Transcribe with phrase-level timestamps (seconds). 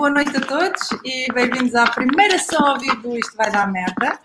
[0.00, 3.70] boa noite a todos e bem-vindos à primeira sessão ao vivo do Isto Vai Dar
[3.70, 4.18] Merda.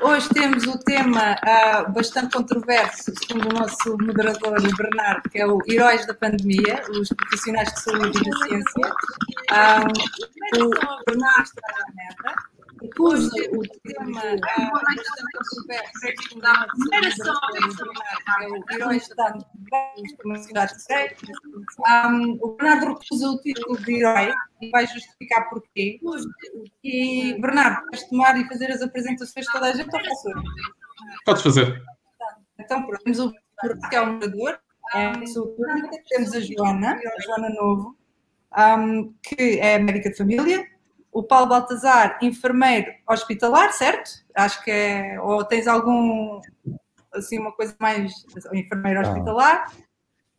[0.00, 5.46] Hoje temos o tema uh, bastante controverso, segundo o nosso moderador, o Bernardo, que é
[5.46, 8.92] o Heróis da Pandemia, os profissionais de saúde e da ciência.
[9.52, 12.51] Um, o Bernardo está na merda
[12.96, 14.36] cujo o tema é
[18.48, 19.36] o Heróis da
[22.40, 26.00] O Bernardo recusa o título de herói e vai justificar porquê.
[26.84, 30.30] E, Bernardo, queres tomar e fazer as apresentações toda a gente ou faço
[31.24, 31.82] Podes fazer.
[32.58, 33.32] Então, pronto, temos o
[33.88, 34.58] que é o moderador,
[34.94, 35.12] é
[36.08, 37.96] temos a Joana, a Joana Novo,
[38.56, 40.66] um, que é médica de família,
[41.12, 44.10] o Paulo Baltazar, enfermeiro hospitalar, certo?
[44.34, 46.40] Acho que é, ou tens algum,
[47.12, 49.02] assim, uma coisa mais, enfermeiro ah.
[49.02, 49.66] hospitalar,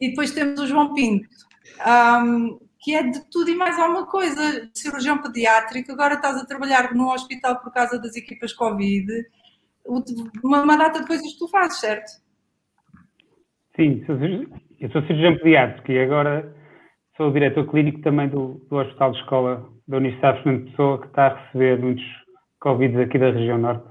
[0.01, 1.27] e depois temos o João Pinto,
[1.87, 6.93] um, que é de tudo e mais alguma coisa, cirurgião pediátrico, agora estás a trabalhar
[6.93, 9.07] num hospital por causa das equipas Covid,
[9.85, 12.11] uma, uma data de coisas que tu fazes, certo?
[13.75, 14.03] Sim,
[14.79, 16.53] eu sou cirurgião pediátrico e agora
[17.17, 21.07] sou o diretor clínico também do, do Hospital de Escola da Universidade Fernando Pessoa, que
[21.07, 22.05] está a receber muitos
[22.59, 23.85] Covid aqui da região norte.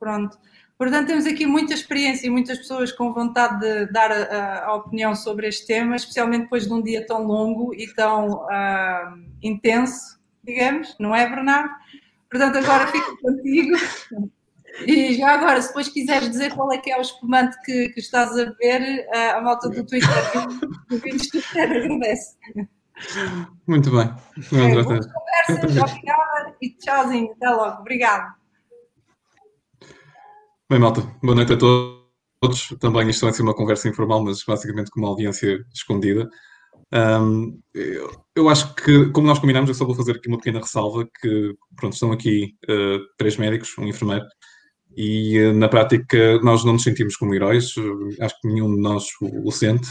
[0.00, 0.38] Pronto.
[0.78, 5.14] Portanto, temos aqui muita experiência e muitas pessoas com vontade de dar a, a opinião
[5.14, 10.94] sobre este tema, especialmente depois de um dia tão longo e tão uh, intenso, digamos,
[11.00, 11.70] não é, Bernardo?
[12.30, 13.76] Portanto, agora fico contigo.
[14.86, 18.00] E já agora, se depois quiseres dizer qual é que é o espumante que, que
[18.00, 20.08] estás a ver, uh, a malta do Twitter
[20.88, 22.36] do Twitter agradece.
[23.66, 24.12] Muito bem.
[24.52, 27.32] É, boas conversas, obrigada e tchauzinho.
[27.32, 27.80] Até logo.
[27.80, 28.34] Obrigado.
[30.70, 32.68] Bem, malta, boa noite a todos.
[32.80, 36.28] Também isto vai ser uma conversa informal, mas basicamente com uma audiência escondida.
[36.92, 40.60] Um, eu, eu, acho que, como nós combinamos, eu só vou fazer aqui uma pequena
[40.60, 44.24] ressalva que, pronto, estão aqui uh, três médicos, um enfermeiro,
[45.00, 48.80] e uh, na prática nós não nos sentimos como heróis, uh, acho que nenhum de
[48.80, 49.88] nós o, sente,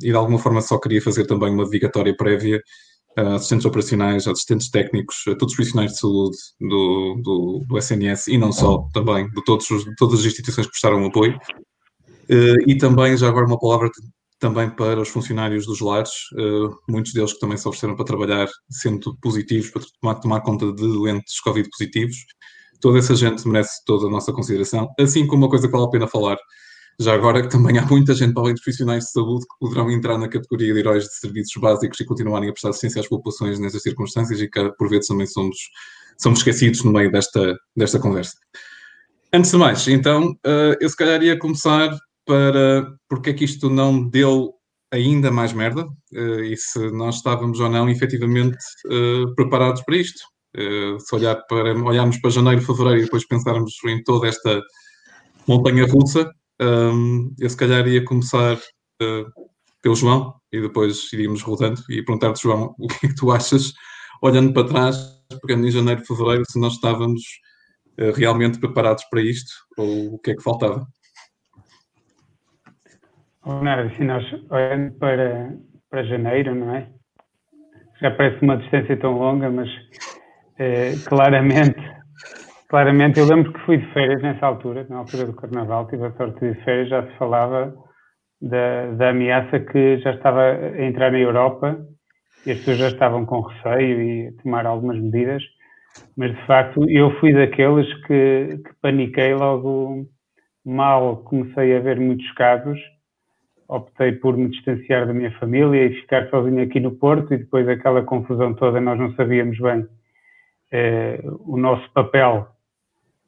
[0.00, 2.62] e de alguma forma só queria fazer também uma dedicatória prévia
[3.16, 8.28] a assistentes operacionais, assistentes técnicos, a todos os profissionais de saúde do, do, do SNS
[8.28, 11.36] e não só, também de, todos os, de todas as instituições que prestaram apoio.
[12.30, 13.90] Uh, e também, já agora, uma palavra
[14.38, 16.10] também para os funcionários dos lares,
[16.88, 20.82] muitos deles que também se ofereceram para trabalhar sendo positivos, para tomar, tomar conta de
[20.82, 22.16] doentes Covid positivos.
[22.84, 25.88] Toda essa gente merece toda a nossa consideração, assim como uma coisa que vale a
[25.88, 26.36] pena falar,
[27.00, 30.18] já agora que também há muita gente, além dos profissionais de saúde, que poderão entrar
[30.18, 33.80] na categoria de heróis de serviços básicos e continuarem a prestar assistência às populações nessas
[33.80, 35.56] circunstâncias e que, por vezes, também somos,
[36.20, 38.36] somos esquecidos no meio desta, desta conversa.
[39.32, 41.88] Antes de mais, então, uh, eu se calhar ia começar
[42.26, 44.52] para porque é que isto não deu
[44.92, 48.58] ainda mais merda uh, e se nós estávamos ou não efetivamente
[48.88, 50.33] uh, preparados para isto.
[51.00, 54.62] Se olhar para, olharmos para janeiro, fevereiro e depois pensarmos em toda esta
[55.46, 59.50] montanha russa, um, eu se calhar ia começar uh,
[59.82, 63.72] pelo João e depois iríamos rodando e perguntar-te, João, o que é que tu achas,
[64.22, 64.96] olhando para trás,
[65.42, 67.22] pegando em janeiro, fevereiro, se nós estávamos
[67.98, 70.86] uh, realmente preparados para isto ou o que é que faltava?
[73.44, 75.54] Leonardo, se nós olhando para,
[75.90, 76.90] para janeiro, não é?
[78.00, 79.68] Já parece uma distância tão longa, mas
[80.58, 81.80] eh, claramente.
[82.68, 86.12] Claramente, eu lembro que fui de férias nessa altura, na altura do Carnaval, tive a
[86.12, 87.74] sorte de férias, já se falava
[88.40, 91.78] da, da ameaça que já estava a entrar na Europa
[92.46, 95.42] e as pessoas já estavam com receio e a tomar algumas medidas,
[96.16, 100.06] mas de facto eu fui daqueles que, que paniquei logo
[100.64, 101.18] mal.
[101.18, 102.80] Comecei a ver muitos casos,
[103.68, 107.68] optei por me distanciar da minha família e ficar sozinho aqui no Porto e depois
[107.68, 109.86] aquela confusão toda nós não sabíamos bem
[111.46, 112.48] o nosso papel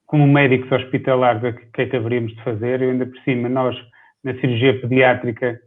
[0.06, 2.80] como médicos hospitalares, o que é que haveríamos de fazer?
[2.80, 3.76] Eu ainda por cima, nós,
[4.22, 5.60] na cirurgia pediátrica,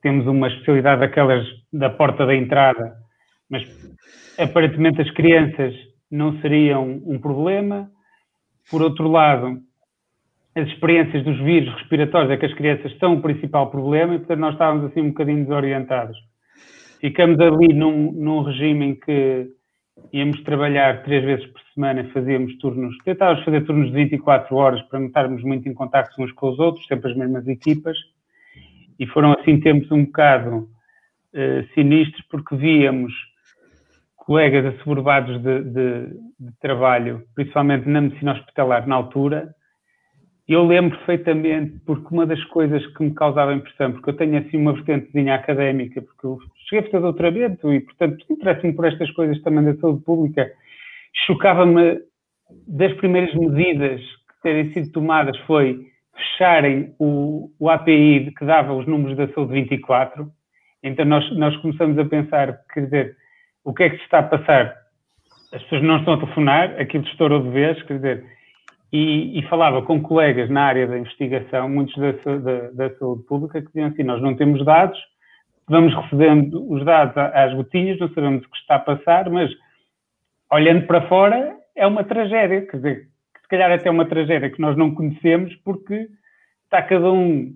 [0.00, 2.94] temos uma especialidade daquelas da porta da entrada,
[3.50, 3.62] mas
[4.38, 5.74] aparentemente as crianças
[6.10, 7.90] não seriam um problema.
[8.70, 9.60] Por outro lado,
[10.54, 14.38] as experiências dos vírus respiratórios é que as crianças são o principal problema e, portanto,
[14.38, 16.16] nós estávamos assim um bocadinho desorientados.
[17.00, 19.48] Ficamos ali num, num regime em que
[20.12, 24.98] íamos trabalhar três vezes por semana, fazíamos turnos, tentávamos fazer turnos de 24 horas para
[24.98, 27.96] não estarmos muito em contato uns com os outros, sempre as mesmas equipas,
[28.98, 30.68] e foram assim tempos um bocado
[31.34, 33.12] uh, sinistros, porque víamos
[34.16, 36.06] colegas assoberbados de, de,
[36.38, 39.54] de, trabalho, principalmente na medicina hospitalar na altura,
[40.52, 44.56] eu lembro perfeitamente, porque uma das coisas que me causava impressão, porque eu tenho assim
[44.56, 46.38] uma vertentezinha académica, porque eu
[46.68, 50.50] cheguei a fazer doutoramento e, portanto, interesso-me por estas coisas também da saúde pública,
[51.26, 52.00] chocava-me
[52.66, 55.86] das primeiras medidas que terem sido tomadas foi
[56.16, 60.30] fecharem o, o API que dava os números da saúde 24.
[60.82, 63.16] Então nós, nós começamos a pensar, quer dizer,
[63.64, 64.76] o que é que se está a passar?
[65.52, 68.24] As pessoas não estão a telefonar, aquilo estourou de vez, quer dizer,
[68.92, 73.60] e, e, falava com colegas na área da investigação, muitos da, da, da, saúde pública,
[73.60, 74.98] que diziam assim: Nós não temos dados,
[75.68, 79.50] vamos recebendo os dados às gotinhas, não sabemos o que está a passar, mas
[80.52, 83.08] olhando para fora é uma tragédia, quer dizer,
[83.40, 86.08] se calhar até uma tragédia que nós não conhecemos, porque
[86.64, 87.54] está cada um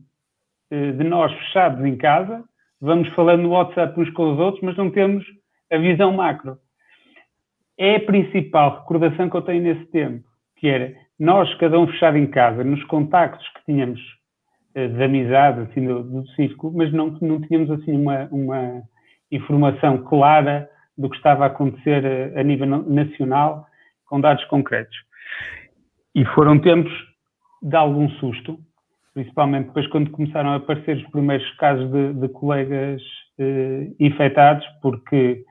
[0.71, 2.45] eh, de nós fechados em casa,
[2.81, 5.25] vamos falando no WhatsApp uns com os outros, mas não temos
[5.71, 6.59] a visão macro.
[7.77, 10.25] É a principal recordação que eu tenho nesse tempo,
[10.57, 14.01] que era nós, cada um fechado em casa, nos contactos que tínhamos
[14.75, 18.83] eh, de amizade, assim, do, do círculo, mas não, não tínhamos, assim, uma, uma
[19.31, 23.67] informação clara do que estava a acontecer a, eh, a nível nacional,
[24.07, 24.97] com dados concretos.
[26.15, 26.93] E foram tempos
[27.63, 28.59] de algum susto,
[29.15, 33.03] principalmente depois quando começaram a aparecer os primeiros casos de, de colegas
[33.39, 35.45] eh, infectados, porque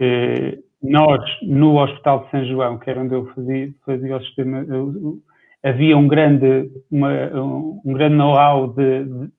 [0.00, 4.64] eh, nós, no Hospital de São João, que era onde eu fazia, fazia o sistema,
[5.62, 7.12] havia um grande, uma,
[7.84, 9.30] um grande know-how de, de,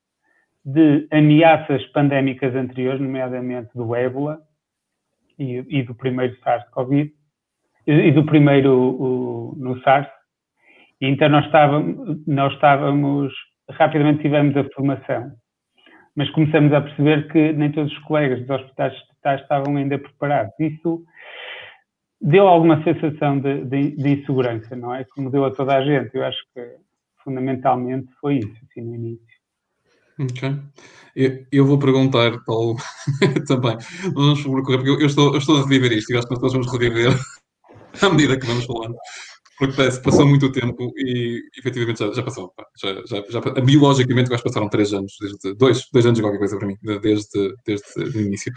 [0.66, 4.40] de, ameaças pandémicas anteriores, nomeadamente do ébola
[5.38, 7.12] e, e do primeiro SARS-CoV,
[7.86, 10.08] e, do primeiro o, no SARS.
[11.00, 13.34] E então nós estávamos, nós estávamos,
[13.70, 15.32] rapidamente tivemos a formação,
[16.18, 18.94] mas começamos a perceber que nem todos os colegas dos hospitais
[19.40, 20.52] estavam ainda preparados.
[20.60, 21.04] Isso
[22.20, 25.06] deu alguma sensação de, de, de, insegurança, não é?
[25.14, 26.10] Como deu a toda a gente.
[26.16, 26.62] Eu acho que
[27.24, 29.38] fundamentalmente foi isso, assim, no início.
[30.20, 30.56] Ok.
[31.16, 32.78] Eu, eu vou perguntar, Paulo,
[33.48, 33.78] também.
[34.12, 36.52] Vamos percorrer, porque eu, eu, estou, eu estou a reviver isto e acho que nós
[36.52, 37.14] vamos reviver
[38.02, 38.96] à medida que vamos falando.
[39.58, 42.54] Porque parece passou muito tempo e efetivamente já, já passou.
[42.80, 46.38] Já, já, já, biologicamente, acho que passaram três anos, desde, dois, dois anos de qualquer
[46.38, 48.54] coisa para mim, desde, desde o início.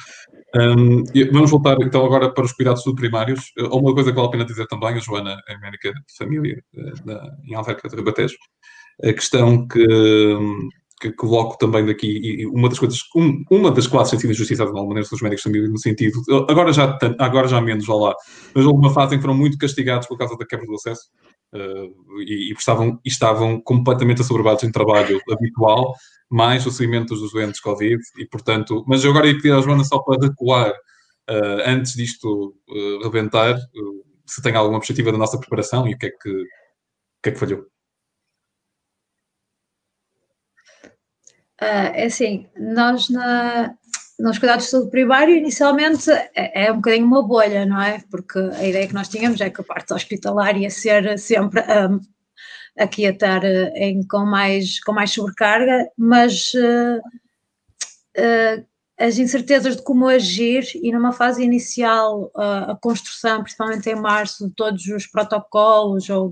[0.54, 1.02] Um,
[1.32, 3.52] vamos voltar então agora para os cuidados subprimários.
[3.72, 6.62] Uma coisa que vale a pena dizer também, a Joana é médica de família
[7.04, 8.36] na, em Alverca de Ribatejo,
[9.02, 9.86] a questão que
[11.00, 14.76] que coloco também daqui, uma das coisas, um, uma das classes tem sido injustiçada de
[14.76, 18.14] alguma maneira os médicos família, no sentido, agora já, agora já menos, já lá,
[18.54, 21.08] mas houve uma fase em que foram muito castigados por causa da quebra do acesso
[21.54, 25.94] uh, e, e, estavam, e estavam completamente assoberbados em trabalho habitual,
[26.28, 29.84] mais o seguimento dos doentes Covid, e portanto, mas eu agora ia pedir à Joana
[29.84, 33.56] só para recuar, uh, antes disto uh, rebentar,
[34.26, 36.44] se tem alguma perspectiva da nossa preparação e o que é que, o
[37.22, 37.66] que, é que falhou.
[41.49, 43.74] Uh, é assim, nós na,
[44.20, 48.02] nos cuidados de saúde primário, inicialmente é, é, um bocadinho uma bolha, não é?
[48.10, 52.00] Porque a ideia que nós tínhamos é que a parte hospitalar ia ser sempre um,
[52.78, 56.98] aqui a estar uh, em, com, mais, com mais sobrecarga, mas uh,
[58.18, 58.66] uh,
[58.98, 64.54] as incertezas de como agir e numa fase inicial a construção, principalmente em março, de
[64.54, 66.30] todos os protocolos ou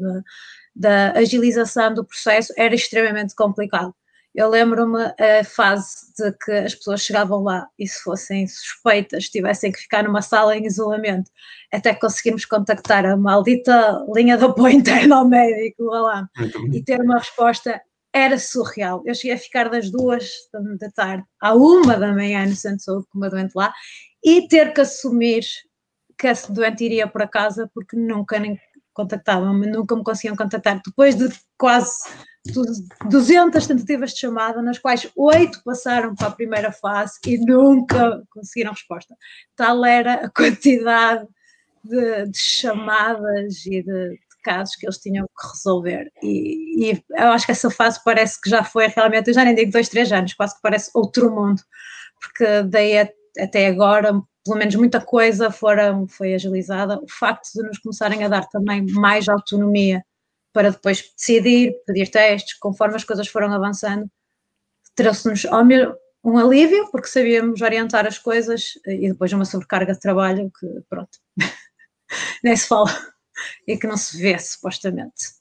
[0.77, 3.95] da agilização do processo era extremamente complicado.
[4.35, 9.73] Eu lembro-me a fase de que as pessoas chegavam lá e se fossem suspeitas tivessem
[9.73, 11.31] que ficar numa sala em isolamento
[11.73, 16.29] até conseguirmos contactar a maldita linha de apoio interno ao médico lá
[16.73, 17.81] e ter uma resposta
[18.13, 19.03] era surreal.
[19.07, 20.31] Eu cheguei a ficar das duas
[20.79, 23.73] da tarde à uma da manhã no centro de saúde com uma doente lá
[24.25, 25.45] e ter que assumir
[26.19, 28.59] que esse doente iria para casa porque nunca nem
[28.93, 30.81] contactavam, nunca me conseguiam contactar.
[30.85, 32.09] Depois de quase
[32.47, 38.73] 200 tentativas de chamada, nas quais oito passaram para a primeira fase e nunca conseguiram
[38.73, 39.15] resposta.
[39.57, 41.27] Tal era a quantidade
[41.85, 46.11] de, de chamadas e de, de, casos que eles tinham que resolver.
[46.23, 49.55] E, e, eu acho que essa fase parece que já foi realmente, eu já nem
[49.55, 51.61] digo dois, três anos, quase que parece outro mundo,
[52.21, 54.13] porque daí até agora,
[54.45, 56.99] pelo menos muita coisa foram, foi agilizada.
[56.99, 60.03] O facto de nos começarem a dar também mais autonomia
[60.53, 64.11] para depois decidir, pedir testes, conforme as coisas foram avançando,
[64.95, 65.45] trouxe-nos
[66.25, 71.19] um alívio, porque sabíamos orientar as coisas e depois uma sobrecarga de trabalho que, pronto,
[72.43, 72.91] nem se fala
[73.67, 75.39] e que não se vê, supostamente.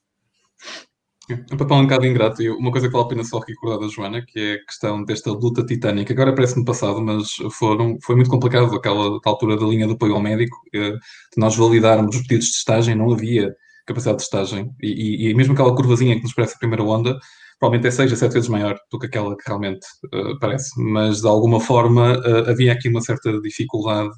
[1.29, 3.79] É um papel um bocado ingrato e uma coisa que vale a pena só recordar
[3.79, 8.15] da Joana, que é a questão desta luta titânica, agora parece-me passado, mas foram, foi
[8.15, 12.21] muito complicado aquela altura da linha de apoio ao médico, eh, de nós validarmos os
[12.21, 13.53] pedidos de estagem, não havia
[13.88, 17.17] capacidade de testagem e, e, mesmo aquela curvazinha que nos parece a primeira onda,
[17.60, 20.70] provavelmente é 6 a 7 vezes maior do que aquela que realmente uh, parece.
[20.77, 24.12] Mas de alguma forma uh, havia aqui uma certa dificuldade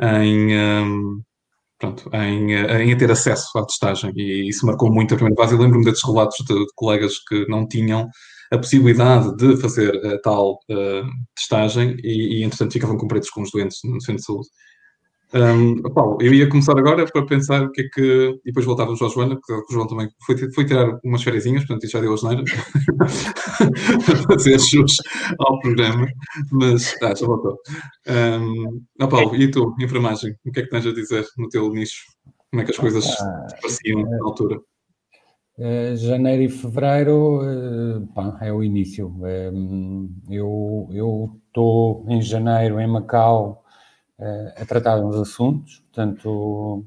[0.00, 1.22] em, um,
[1.78, 5.54] pronto, em, em ter acesso à testagem e isso marcou muito a primeira fase.
[5.54, 8.08] Eu lembro-me desses relatos de, de, colegas que não tinham
[8.52, 13.42] a possibilidade de fazer a tal uh, testagem e, e, entretanto, ficavam com pretos com
[13.42, 14.48] os doentes no centro de saúde.
[15.34, 18.40] Um, Paulo, eu ia começar agora para pensar o que é que.
[18.44, 21.82] E depois voltávamos ao Joana, porque o João também foi, foi tirar umas férias, portanto,
[21.82, 22.44] isso já deu a geneira
[24.28, 24.96] fazer jus
[25.40, 26.06] ao programa,
[26.52, 27.58] mas ah, já voltou.
[28.06, 31.68] Um, oh, Paulo, e tu, enfermagem, o que é que tens a dizer no teu
[31.70, 32.04] nicho?
[32.50, 34.60] Como é que as coisas ah, pareciam na altura?
[35.58, 39.12] Uh, janeiro e fevereiro uh, pá, é o início.
[40.30, 43.64] Eu estou em janeiro em Macau
[44.18, 46.86] a tratar uns assuntos, portanto,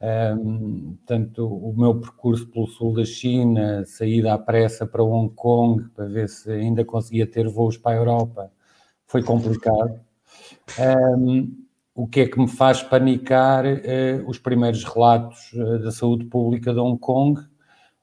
[0.00, 5.88] um, tanto o meu percurso pelo sul da China, saída à pressa para Hong Kong,
[5.90, 8.50] para ver se ainda conseguia ter voos para a Europa,
[9.06, 10.00] foi complicado.
[10.78, 16.24] Um, o que é que me faz panicar uh, os primeiros relatos uh, da saúde
[16.26, 17.40] pública de Hong Kong,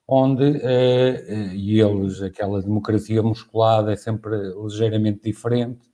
[0.08, 5.87] onde, uh, e eles, aquela democracia musculada é sempre ligeiramente diferente,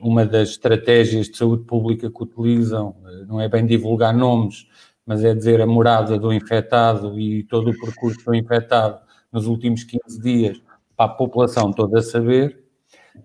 [0.00, 4.66] uma das estratégias de saúde pública que utilizam eh, não é bem divulgar nomes,
[5.04, 9.00] mas é dizer a morada do infectado e todo o percurso do infectado
[9.32, 10.62] nos últimos 15 dias
[10.96, 12.64] para a população toda saber.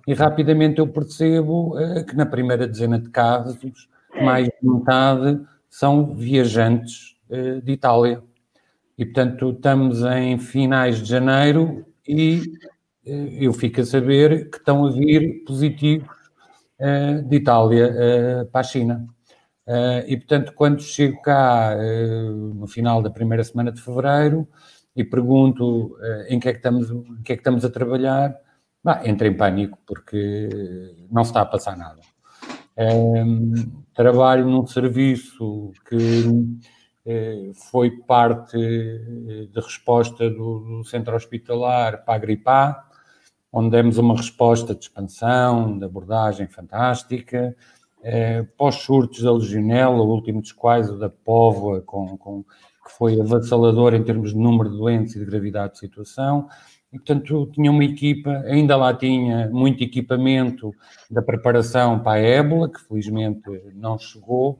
[0.07, 3.87] E rapidamente eu percebo eh, que na primeira dezena de casos,
[4.21, 8.23] mais de metade são viajantes eh, de Itália.
[8.97, 12.41] E, portanto, estamos em finais de janeiro e
[13.05, 16.07] eu fico a saber que estão a vir positivos
[16.79, 19.05] uh, de Itália uh, para a China.
[19.67, 21.75] Uh, e, portanto, quando chego cá
[22.53, 24.47] no final da primeira semana de fevereiro
[24.95, 28.35] e pergunto em, que é que estamos, em que é que estamos a trabalhar,
[28.83, 30.49] bah, entro em pânico porque
[31.09, 32.01] não se está a passar nada.
[33.93, 36.25] trabalho num serviço que
[37.71, 42.83] foi parte de resposta do, do centro hospitalar para a gripe A,
[43.53, 47.55] onde demos uma resposta de expansão, de abordagem fantástica,
[48.01, 53.21] eh, pós-surtos da legionela, o último dos quais, o da póvoa, com, com, que foi
[53.21, 56.47] avassalador em termos de número de doentes e de gravidade de situação,
[56.91, 60.73] e, portanto, tinha uma equipa, ainda lá tinha muito equipamento
[61.09, 63.41] da preparação para a ébola, que felizmente
[63.75, 64.59] não chegou.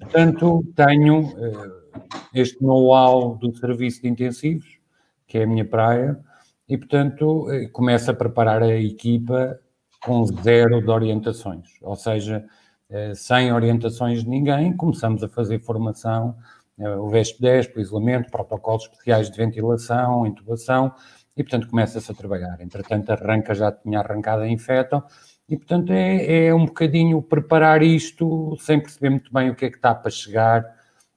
[0.00, 2.00] Portanto, tenho eh,
[2.34, 4.78] este know-how do serviço de intensivos,
[5.26, 6.18] que é a minha praia,
[6.68, 9.58] e, portanto, eh, começa a preparar a equipa
[10.02, 12.44] com zero de orientações, ou seja,
[12.90, 16.36] eh, sem orientações de ninguém, começamos a fazer formação,
[16.78, 20.92] eh, o VESP-10, o isolamento, protocolos especiais de ventilação, intubação,
[21.36, 22.60] e, portanto, começa-se a trabalhar.
[22.60, 25.02] Entretanto, arranca, já tinha arrancado a infeto,
[25.48, 29.70] e, portanto, é, é um bocadinho preparar isto sem perceber muito bem o que é
[29.70, 30.64] que está para chegar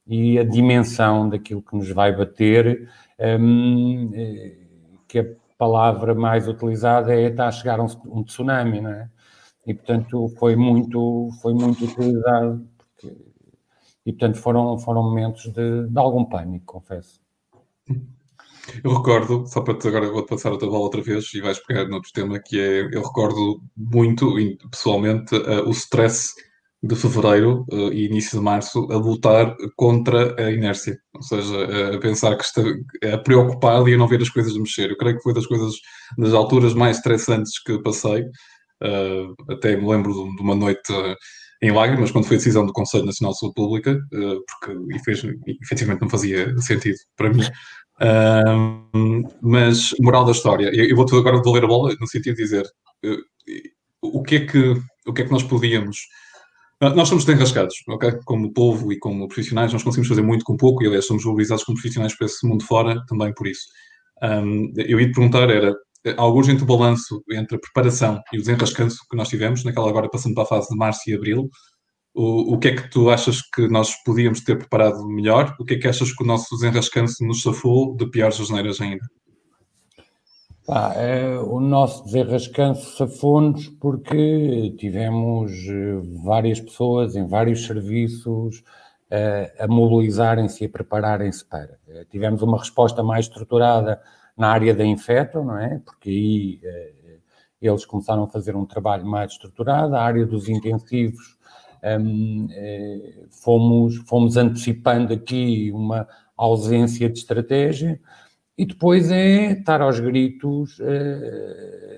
[0.06, 2.90] e a dimensão daquilo que nos vai bater.
[3.20, 4.12] Um,
[5.08, 5.26] que a
[5.58, 9.10] palavra mais utilizada é está a chegar um, um tsunami, não é?
[9.66, 13.16] E, portanto, foi muito, foi muito utilizado porque,
[14.06, 17.20] e, portanto, foram, foram momentos de, de algum pânico, confesso.
[18.84, 21.60] Eu recordo, só para te agora vou-te passar a tua bola outra vez e vais
[21.60, 24.34] pegar noutro tema, que é, eu recordo muito,
[24.70, 26.34] pessoalmente, uh, o stress
[26.88, 32.00] de fevereiro uh, e início de março a lutar contra a inércia, ou seja, a
[32.00, 32.62] pensar que está
[33.14, 34.90] a preocupado e a não ver as coisas mexer.
[34.90, 35.74] Eu creio que foi das coisas,
[36.18, 38.24] das alturas mais estressantes que passei.
[38.82, 41.16] Uh, até me lembro de, uma noite uh,
[41.62, 45.24] em lágrimas quando foi a decisão do Conselho Nacional de Saúde Pública, porque e fez,
[45.64, 47.42] efetivamente não fazia sentido para mim.
[49.42, 52.64] mas, moral da história, eu, eu vou-te agora devolver a bola no sentido de dizer
[54.02, 54.76] o que é que,
[55.08, 55.98] o que, é que nós podíamos
[56.80, 58.20] nós somos desenrascados, ok?
[58.26, 61.64] Como povo e como profissionais, nós conseguimos fazer muito com pouco e, aliás, somos valorizados
[61.64, 63.64] como profissionais para esse mundo fora também por isso.
[64.22, 65.76] Um, eu ia te perguntar, era,
[66.18, 70.10] alguns entre o balanço entre a preparação e o desenrascanço que nós tivemos, naquela agora
[70.10, 71.50] passando para a fase de março e abril,
[72.14, 75.56] o, o que é que tu achas que nós podíamos ter preparado melhor?
[75.60, 79.06] O que é que achas que o nosso desenrascanço nos safou de piores asneiras ainda?
[80.70, 88.66] Ah, é, o nosso desenrascanço safou-nos porque tivemos eh, várias pessoas em vários serviços
[89.10, 91.80] uh, a mobilizarem-se e a prepararem-se para.
[91.88, 94.02] Uh, tivemos uma resposta mais estruturada
[94.36, 95.80] na área da infeto, não é?
[95.86, 96.62] Porque aí
[97.62, 99.96] eles começaram a fazer um trabalho mais estruturado.
[99.96, 101.38] A área dos intensivos,
[102.02, 102.48] um,
[103.32, 106.06] fomos, fomos antecipando aqui uma
[106.36, 108.02] ausência de estratégia,
[108.58, 110.80] e depois é estar aos gritos,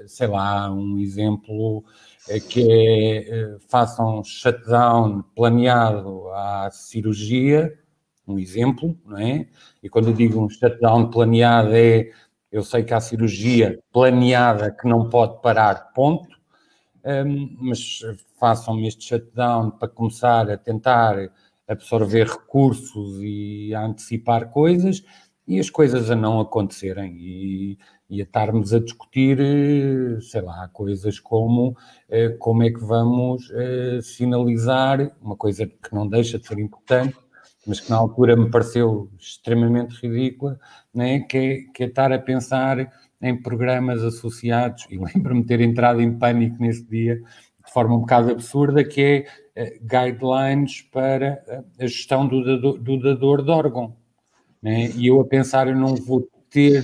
[0.07, 1.85] sei lá, um exemplo
[2.49, 7.73] que é façam shutdown planeado à cirurgia,
[8.27, 9.47] um exemplo, não é?
[9.81, 12.11] E quando eu digo um shutdown planeado é
[12.51, 16.27] eu sei que há cirurgia planeada que não pode parar, ponto,
[17.59, 18.01] mas
[18.39, 21.15] façam-me este shutdown para começar a tentar
[21.67, 25.03] absorver recursos e a antecipar coisas
[25.49, 27.77] e as coisas a não acontecerem e,
[28.07, 29.39] e a estarmos a discutir,
[30.21, 31.75] sei lá, coisas como
[32.07, 37.17] eh, como é que vamos eh, sinalizar, uma coisa que não deixa de ser importante,
[37.65, 40.59] mas que na altura me pareceu extremamente ridícula,
[40.93, 41.21] né?
[41.21, 42.87] que, é, que é estar a pensar
[43.19, 48.29] em programas associados, e lembro-me ter entrado em pânico nesse dia, de forma um bocado
[48.29, 49.25] absurda, que
[49.55, 51.43] é guidelines para
[51.79, 53.97] a gestão do dador, do dador de órgão.
[54.61, 54.91] Né?
[54.91, 56.83] E eu a pensar, eu não vou ter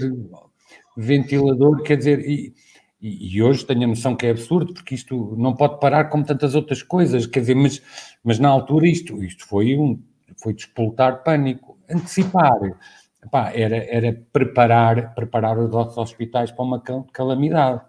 [0.95, 2.53] ventilador, quer dizer, e,
[3.01, 6.55] e, hoje tenho a noção que é absurdo, porque isto não pode parar como tantas
[6.55, 7.81] outras coisas, quer dizer, mas,
[8.23, 10.01] mas na altura isto, isto foi um
[10.41, 12.59] foi despoltar pânico, antecipar.
[13.23, 17.81] Epá, era, era preparar, preparar os nossos hospitais para uma calamidade.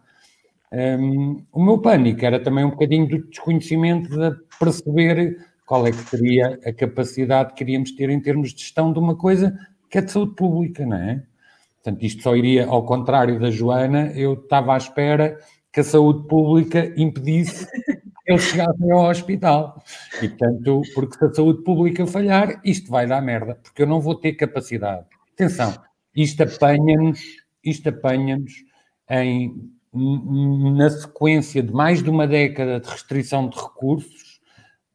[0.73, 5.99] Um, o meu pânico era também um bocadinho do desconhecimento de perceber qual é que
[5.99, 9.57] seria a capacidade que queríamos ter em termos de gestão de uma coisa
[9.91, 11.23] que é de saúde pública, não é?
[11.83, 15.39] Portanto, isto só iria ao contrário da Joana, eu estava à espera
[15.73, 17.67] que a saúde pública impedisse
[18.27, 19.83] eles chegassem ao hospital.
[20.21, 24.01] E, portanto, porque se a saúde pública falhar, isto vai dar merda, porque eu não
[24.01, 25.07] vou ter capacidade.
[25.33, 25.75] Atenção,
[26.15, 27.21] isto apanha-nos,
[27.65, 28.53] isto apanha-nos
[29.09, 29.71] em,
[30.75, 34.41] na sequência de mais de uma década de restrição de recursos,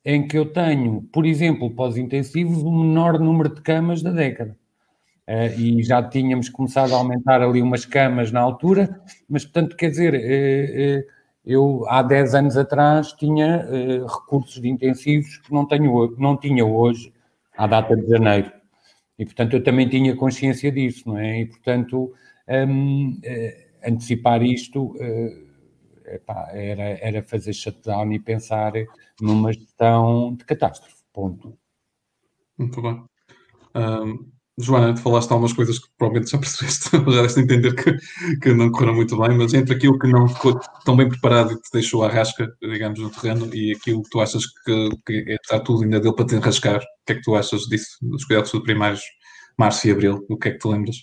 [0.04, 4.58] em que eu tenho, por exemplo, pós-intensivos, o menor número de camas da década.
[5.28, 9.00] Uh, e já tínhamos começado a aumentar ali umas camas na altura,
[9.30, 11.12] mas, portanto, quer dizer, uh, uh,
[11.46, 13.66] eu, há 10 anos atrás, tinha
[14.04, 17.12] recursos de intensivos que não, tenho, não tinha hoje,
[17.58, 18.52] à data de janeiro.
[19.18, 21.42] E, portanto, eu também tinha consciência disso, não é?
[21.42, 22.14] E, portanto,
[22.68, 23.20] um,
[23.84, 24.96] antecipar isto
[26.06, 28.74] epá, era, era fazer shutdown e pensar
[29.20, 31.02] numa gestão de catástrofe.
[31.12, 31.58] Ponto.
[32.58, 33.04] Muito bem.
[33.76, 38.38] Um, Joana, tu falaste algumas coisas que provavelmente já percebeste, já deste a entender que,
[38.40, 41.56] que não correram muito bem, mas entre aquilo que não ficou tão bem preparado e
[41.56, 45.36] te deixou à rasca, digamos, no terreno, e aquilo que tu achas que, que é
[45.36, 48.26] estar tudo ainda dele para te enrascar, o que é que tu achas disso, dos
[48.26, 49.02] cuidados primários,
[49.58, 50.26] março e abril?
[50.30, 50.96] O que é que te lembras?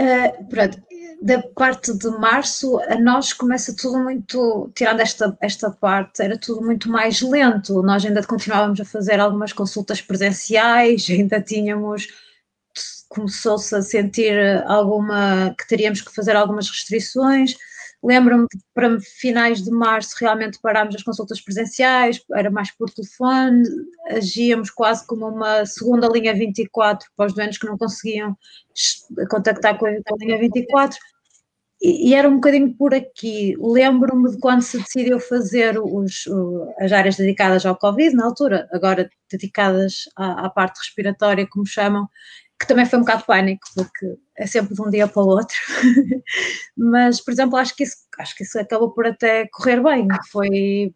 [0.00, 0.78] Uh, pronto,
[1.20, 6.62] da parte de março, a nós começa tudo muito, tirando esta, esta parte, era tudo
[6.62, 7.82] muito mais lento.
[7.82, 12.08] Nós ainda continuávamos a fazer algumas consultas presenciais, ainda tínhamos
[13.10, 14.32] começou-se a sentir
[14.66, 17.56] alguma que teríamos que fazer algumas restrições.
[18.02, 23.62] Lembro-me que para finais de março realmente parámos as consultas presenciais, era mais por telefone,
[24.08, 28.34] agíamos quase como uma segunda linha 24 para os doentes que não conseguiam
[29.28, 30.98] contactar com a, linha 24.
[31.82, 33.54] E, era um bocadinho por aqui.
[33.58, 36.24] Lembro-me de quando se decidiu fazer os,
[36.78, 42.08] as áreas dedicadas ao Covid, na altura, agora dedicadas à, à parte respiratória, como chamam,
[42.60, 45.56] que também foi um bocado pânico, porque é sempre de um dia para o outro.
[46.76, 50.06] Mas, por exemplo, acho que isso, acho que isso acabou por até correr bem.
[50.30, 50.94] Foi,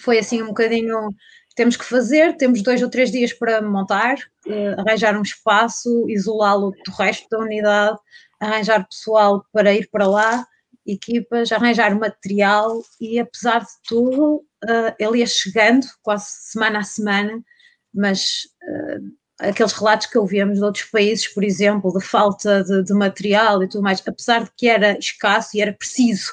[0.00, 1.10] foi assim um bocadinho.
[1.54, 6.70] Temos que fazer, temos dois ou três dias para montar, uh, arranjar um espaço, isolá-lo
[6.86, 7.98] do resto da unidade,
[8.40, 10.46] arranjar pessoal para ir para lá,
[10.86, 17.44] equipas, arranjar material e, apesar de tudo, uh, ele ia chegando quase semana a semana,
[17.92, 22.94] mas uh, aqueles relatos que ouvíamos de outros países, por exemplo, de falta de, de,
[22.94, 26.30] material e tudo mais, apesar de que era escasso e era preciso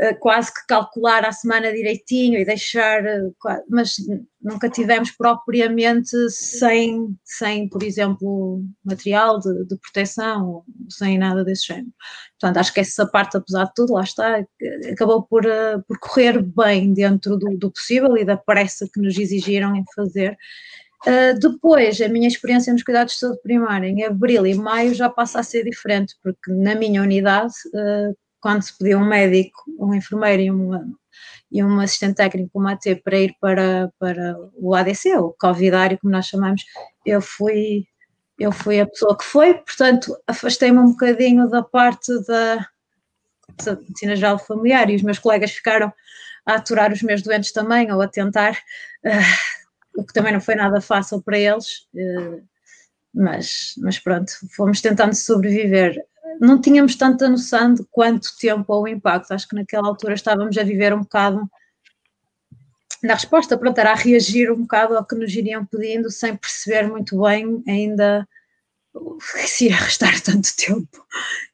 [0.00, 3.34] uh, quase que calcular a semana direitinho e deixar, uh,
[3.68, 3.96] mas
[4.42, 11.92] nunca tivemos propriamente sem, sem por exemplo, material de, de proteção, sem nada desse género.
[12.40, 14.44] Portanto, acho que essa parte, apesar de tudo, lá está,
[14.90, 19.16] acabou por, uh, por correr bem dentro do, do possível e da pressa que nos
[19.16, 20.36] exigiram em fazer.
[21.06, 25.08] Uh, depois, a minha experiência nos cuidados de saúde primária em abril e maio já
[25.08, 29.94] passa a ser diferente, porque na minha unidade, uh, quando se pediu um médico, um
[29.94, 30.86] enfermeiro e, uma,
[31.50, 36.12] e um assistente técnico, uma AT, para ir para, para o ADC, o Covidário, como
[36.12, 36.64] nós chamamos,
[37.06, 37.86] eu fui,
[38.38, 42.56] eu fui a pessoa que foi, portanto, afastei-me um bocadinho da parte da,
[43.64, 45.90] da medicina geral familiar e os meus colegas ficaram
[46.44, 48.52] a aturar os meus doentes também, ou a tentar.
[49.04, 49.49] Uh,
[50.00, 51.86] o que também não foi nada fácil para eles.
[51.94, 52.40] Eh,
[53.14, 55.96] mas, mas pronto, fomos tentando sobreviver.
[56.40, 59.32] Não tínhamos tanta noção de quanto tempo ou impacto.
[59.32, 61.48] Acho que naquela altura estávamos a viver um bocado
[63.02, 66.86] na resposta, pronto, era a reagir um bocado ao que nos iriam pedindo, sem perceber
[66.86, 68.28] muito bem ainda
[69.46, 71.06] se ia restar tanto tempo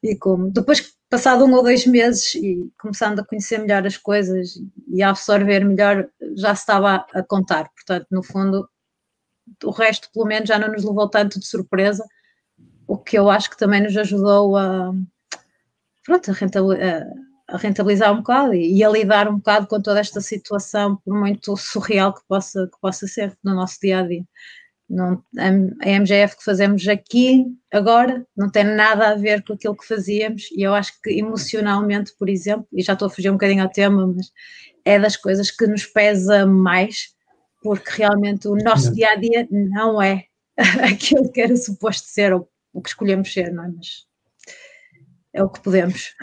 [0.02, 0.50] e como.
[0.50, 5.08] Depois, passado um ou dois meses e começando a conhecer melhor as coisas e a
[5.08, 7.70] absorver melhor, já se estava a contar.
[7.70, 8.68] Portanto, no fundo,
[9.64, 12.04] o resto, pelo menos, já não nos levou tanto de surpresa,
[12.86, 14.92] o que eu acho que também nos ajudou a,
[16.04, 21.18] pronto, a, rentabilizar, um bocado e, a lidar um bocado com toda esta situação, por
[21.18, 24.24] muito surreal que possa, que possa ser no nosso dia a dia.
[24.88, 29.86] Não, a MGF que fazemos aqui agora não tem nada a ver com aquilo que
[29.86, 33.64] fazíamos e eu acho que emocionalmente, por exemplo, e já estou a fugir um bocadinho
[33.64, 34.30] ao tema, mas
[34.84, 37.16] é das coisas que nos pesa mais
[37.62, 40.26] porque realmente o nosso dia a dia não é
[40.88, 43.68] aquilo que era suposto ser ou o que escolhemos ser, não é?
[43.68, 44.06] Mas
[45.32, 46.14] é o que podemos.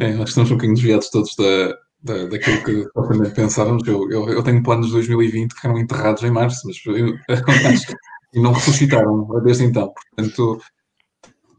[0.00, 3.86] É, acho que estamos um bocadinho desviados todos da, da, daquilo que propriamente pensávamos.
[3.86, 6.76] Eu, eu, eu, tenho planos de 2020 que eram enterrados em março, mas
[8.34, 9.92] e não ressuscitaram desde então.
[10.16, 10.60] Portanto,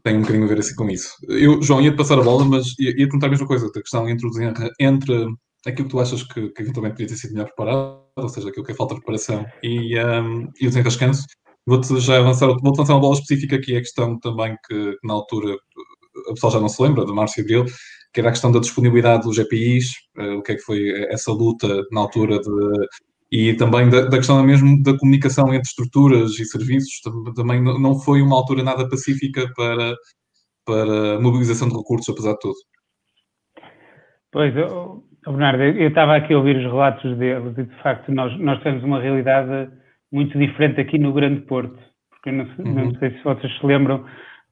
[0.02, 1.14] tem um bocadinho a ver assim com isso.
[1.28, 4.08] Eu, João, ia-te passar a bola, mas ia, ia perguntar a mesma coisa, a questão
[4.08, 4.28] entre,
[4.78, 5.26] entre
[5.66, 8.66] aquilo que tu achas que, que eventualmente podia ter sido melhor preparado, ou seja, aquilo
[8.66, 11.24] que é falta de preparação, e, um, e o desenrascanço.
[11.66, 15.14] Vou-te já avançar, vou-te lançar uma bola específica aqui, a questão também que, que na
[15.14, 15.56] altura
[16.28, 17.64] a pessoa já não se lembra, de março e abril,
[18.14, 20.88] que era a questão da disponibilidade dos GPIs, uh, eh, o que é que foi
[21.12, 22.86] essa luta na altura de,
[23.32, 27.00] e também da, da, questão mesmo da comunicação entre estruturas e serviços,
[27.34, 29.94] também não foi uma altura nada pacífica para,
[30.64, 32.54] para mobilização de recursos, apesar de tudo.
[34.30, 38.38] Pois, eu, Bernardo, eu estava aqui a ouvir os relatos deles e de facto nós,
[38.38, 39.70] nós temos uma realidade
[40.12, 41.78] muito diferente aqui no Grande Porto,
[42.10, 42.84] porque eu não, uhum.
[42.86, 44.04] não sei se vocês se lembram,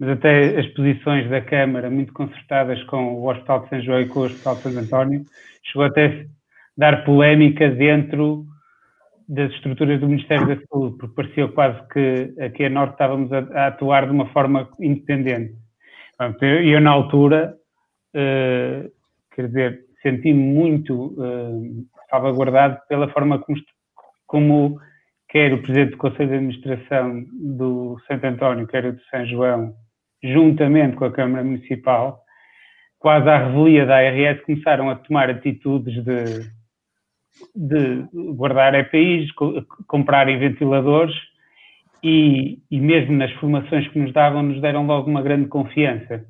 [0.02, 4.08] mas até as posições da Câmara muito concertadas com o Hospital de São João e
[4.08, 5.24] com o Hospital de Santo António,
[5.62, 6.24] chegou até a
[6.76, 8.44] dar polémica dentro
[9.28, 13.68] das estruturas do Ministério da Saúde, porque parecia quase que aqui a Norte estávamos a,
[13.68, 15.54] atuar de uma forma independente.
[16.42, 17.54] E eu, na altura,
[18.16, 18.90] uh,
[19.36, 23.56] quer dizer, senti-me muito uh, salvaguardado pela forma como,
[24.26, 24.80] como
[25.28, 29.81] quer o Presidente do Conselho de Administração do Santo António, quer o de São João,
[30.22, 32.22] juntamente com a Câmara Municipal,
[32.98, 36.50] quase à revelia da ARS, começaram a tomar atitudes de,
[37.54, 39.30] de guardar EPIs,
[39.88, 41.14] comprarem ventiladores
[42.02, 46.24] e, e mesmo nas formações que nos davam, nos deram logo uma grande confiança.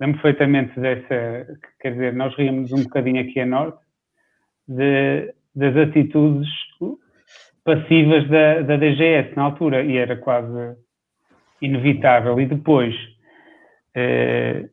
[0.00, 1.46] Lembro perfeitamente dessa,
[1.80, 3.78] quer dizer, nós ríamos um bocadinho aqui a norte,
[4.68, 6.48] de, das atitudes
[7.64, 10.76] passivas da, da DGS na altura, e era quase
[11.60, 12.40] inevitável.
[12.40, 12.94] E depois,
[13.94, 14.68] eh,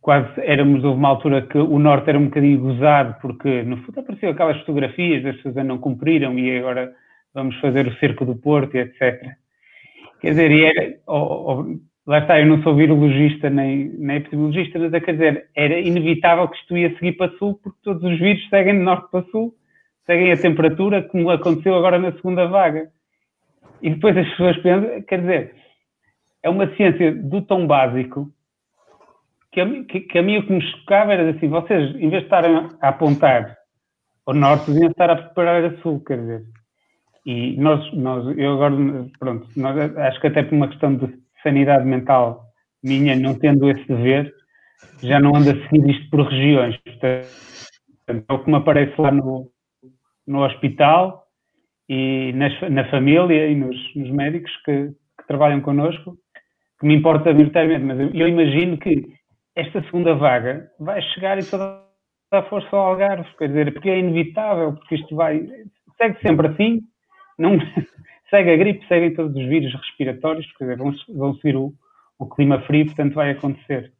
[0.00, 4.00] quase éramos, houve uma altura que o Norte era um bocadinho gozado, porque no fundo
[4.00, 6.92] apareceu aquelas fotografias das pessoas não cumpriram e agora
[7.34, 9.36] vamos fazer o cerco do Porto etc.
[10.20, 10.94] Quer dizer, e era,
[12.06, 16.48] lá está, eu não sou virologista nem, nem epidemiologista, mas é, quer dizer, era inevitável
[16.48, 19.54] que isto ia seguir para sul, porque todos os vírus seguem de norte para sul,
[20.06, 22.88] seguem a temperatura, como aconteceu agora na segunda vaga.
[23.82, 25.54] E depois as pessoas pensam, quer dizer,
[26.42, 28.30] é uma ciência do tão básico
[29.52, 32.22] que a, que, que a mim o que me chocava era assim, vocês, em vez
[32.22, 33.56] de estarem a apontar
[34.26, 36.44] ao norte, deviam estar a preparar a sul, quer dizer.
[37.24, 38.74] E nós, nós eu agora,
[39.18, 42.48] pronto, nós, acho que até por uma questão de sanidade mental
[42.82, 44.32] minha, não tendo esse dever,
[45.02, 46.76] já não ando a seguir isto por regiões.
[46.78, 47.26] Portanto,
[48.28, 49.50] é o que me aparece lá no,
[50.26, 51.26] no hospital
[51.88, 56.16] e nas, na família e nos, nos médicos que, que, trabalham connosco,
[56.78, 59.06] que me importa maioritariamente, mas eu, eu, imagino que
[59.56, 61.82] esta segunda vaga vai chegar e toda
[62.30, 65.46] a força ao Algarve, quer dizer, porque é inevitável, porque isto vai,
[65.96, 66.80] segue sempre assim,
[67.38, 67.58] não,
[68.30, 71.72] segue a gripe, seguem todos os vírus respiratórios, quer dizer, vão, vão seguir o,
[72.18, 73.92] o clima frio, portanto vai acontecer.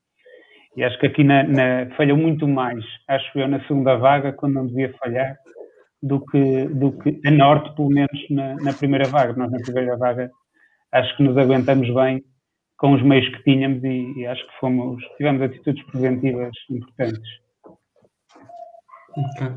[0.77, 4.55] E acho que aqui na, na, falhou muito mais, acho eu, na segunda vaga, quando
[4.55, 5.37] não devia falhar,
[6.03, 9.33] do que, do que a norte, pelo menos na, na primeira vaga.
[9.33, 10.31] Nós na primeira vaga
[10.93, 12.23] acho que nos aguentamos bem
[12.79, 17.29] com os meios que tínhamos e, e acho que fomos, tivemos atitudes preventivas importantes.
[19.37, 19.49] Okay.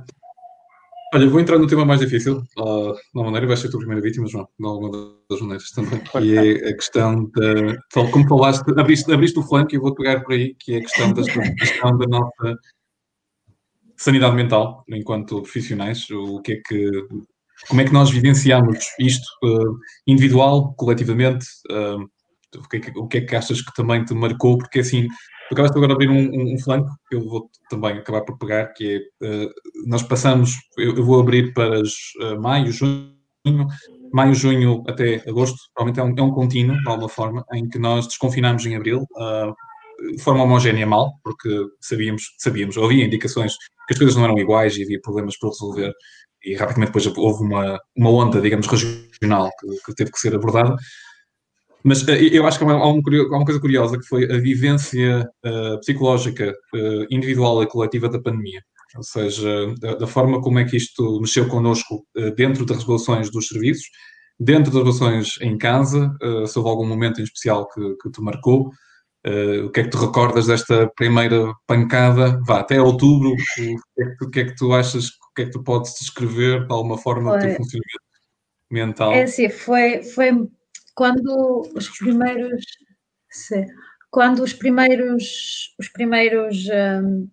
[1.13, 3.81] Olha, vou entrar no tema mais difícil, uh, de uma maneira, vais ser a tua
[3.81, 8.07] primeira vítima, João, de alguma das maneiras também, que é a questão da.
[8.11, 11.13] Como falaste, abriste, abriste o flanco e vou pegar por aí, que é a questão
[11.13, 11.23] da, a
[11.55, 12.57] questão da nossa
[13.97, 17.07] sanidade mental, enquanto profissionais, o que é que
[17.67, 21.45] como é que nós vivenciamos isto uh, individual, coletivamente?
[21.69, 22.09] Uh,
[22.57, 24.57] o, que é que, o que é que achas que também te marcou?
[24.57, 25.07] Porque assim,
[25.49, 28.37] tu acabaste agora de abrir um, um, um, flanco que eu vou também acabar por
[28.37, 29.49] pegar, que é, uh,
[29.87, 31.81] nós passamos, eu, eu, vou abrir para
[32.39, 33.13] maio, junho,
[34.13, 37.79] maio, junho até agosto, provavelmente é um, é um contínuo, de alguma forma, em que
[37.79, 39.05] nós desconfinamos em abril,
[40.15, 43.53] de forma homogénea mal, porque sabíamos, sabíamos, havia indicações
[43.87, 45.93] que as coisas não eram iguais e havia problemas para resolver
[46.43, 50.75] e rapidamente depois houve uma, uma onda, digamos, regional que, que teve que ser abordada.
[51.83, 56.53] Mas uh, eu acho que há uma, coisa curiosa que foi a vivência uh, psicológica
[56.73, 58.61] uh, individual e coletiva da pandemia.
[58.95, 63.47] Ou seja, da, da forma como é que isto mexeu connosco dentro das regulações dos
[63.47, 63.85] serviços,
[64.37, 66.13] dentro das regulações em casa,
[66.45, 68.69] se houve algum momento em especial que, que te marcou,
[69.65, 72.37] o que é que tu recordas desta primeira pancada?
[72.45, 75.43] Vá, até outubro, o que, é que, o que, é que, tu achas, o que
[75.43, 78.03] é que tu podes descrever de alguma forma foi, do teu funcionamento
[78.69, 79.13] mental?
[79.13, 80.33] É assim, foi, foi
[80.95, 82.63] quando os primeiros,
[84.09, 86.65] quando os primeiros, os primeiros
[87.03, 87.29] um,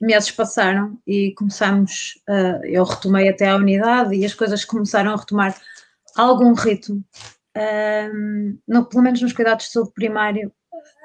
[0.00, 5.16] meses passaram e começamos, uh, eu retomei até à unidade e as coisas começaram a
[5.16, 5.56] retomar
[6.16, 7.04] algum ritmo.
[7.56, 10.52] Um, no, pelo menos nos cuidados de saúde primário,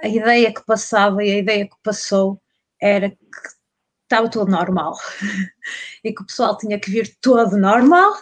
[0.04, 2.42] a ideia que passava e a ideia que passou
[2.82, 3.18] era que
[4.04, 4.94] estava tudo normal
[6.04, 8.14] e que o pessoal tinha que vir todo normal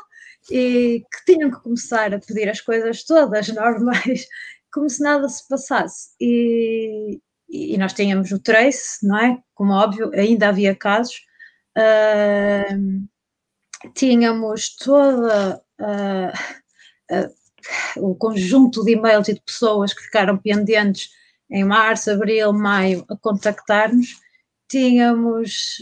[0.52, 4.28] e que tinham que começar a pedir as coisas todas normais,
[4.72, 6.10] como se nada se passasse.
[6.20, 9.38] E, e nós tínhamos o trace, não é?
[9.54, 11.22] Como óbvio, ainda havia casos.
[11.78, 13.08] Uh,
[13.96, 17.40] tínhamos toda uh, uh,
[17.98, 21.10] o conjunto de e-mails e de pessoas que ficaram pendentes
[21.50, 24.20] em março, abril, maio, a contactar-nos,
[24.70, 25.78] tínhamos,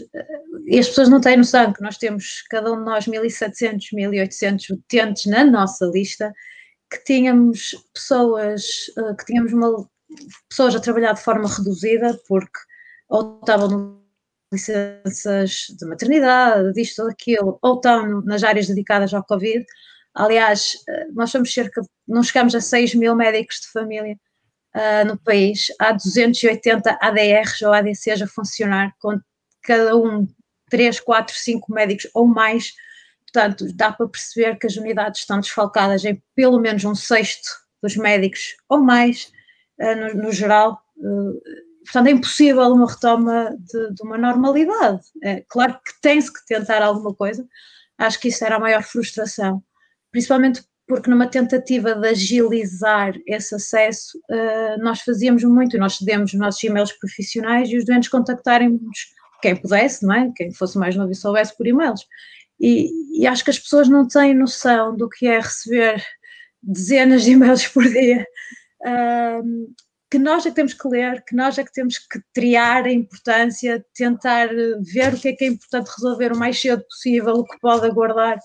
[0.66, 4.70] e as pessoas não têm noção que nós temos, cada um de nós, 1.700, 1.800
[4.70, 6.32] utentes na nossa lista,
[6.90, 8.64] que tínhamos pessoas,
[8.98, 9.88] eh, que tínhamos uma,
[10.48, 12.58] pessoas a trabalhar de forma reduzida, porque
[13.08, 14.02] ou estavam
[14.52, 19.64] licenças de maternidade, disto ou daquilo, ou estão nas áreas dedicadas ao Covid.
[20.14, 24.18] Aliás, eh, nós somos cerca, não chegamos a 6 mil médicos de família
[24.74, 29.18] uh, no país, há 280 ADRs ou ADCs a funcionar, com
[29.62, 30.26] cada um
[30.70, 32.72] 3, 4, 5 médicos ou mais.
[33.32, 37.48] Portanto, dá para perceber que as unidades estão desfalcadas em pelo menos um sexto
[37.82, 39.30] dos médicos ou mais,
[39.80, 40.80] uh, no, no, geral.
[40.96, 41.40] Uh,
[41.84, 45.02] portanto, é impossível uma retoma de, de uma normalidade.
[45.22, 47.46] É, claro que tem-se que tentar alguma coisa,
[47.98, 49.62] acho que isso era a maior frustração,
[50.10, 56.38] principalmente porque numa tentativa de agilizar esse acesso, uh, nós fazíamos muito, nós cedemos os
[56.38, 58.98] nossos e-mails profissionais e os doentes contactarem-nos,
[59.42, 60.32] quem pudesse, não é?
[60.34, 62.06] Quem fosse mais novo e soubesse por e-mails.
[62.58, 66.02] E, e, acho que as pessoas não têm noção do que é receber
[66.60, 68.26] dezenas de e-mails por dia,
[70.10, 72.92] que nós é que temos que ler, que nós é que temos que triar a
[72.92, 77.44] importância, tentar ver o que é que é importante resolver o mais cedo possível, o
[77.44, 78.38] que pode aguardar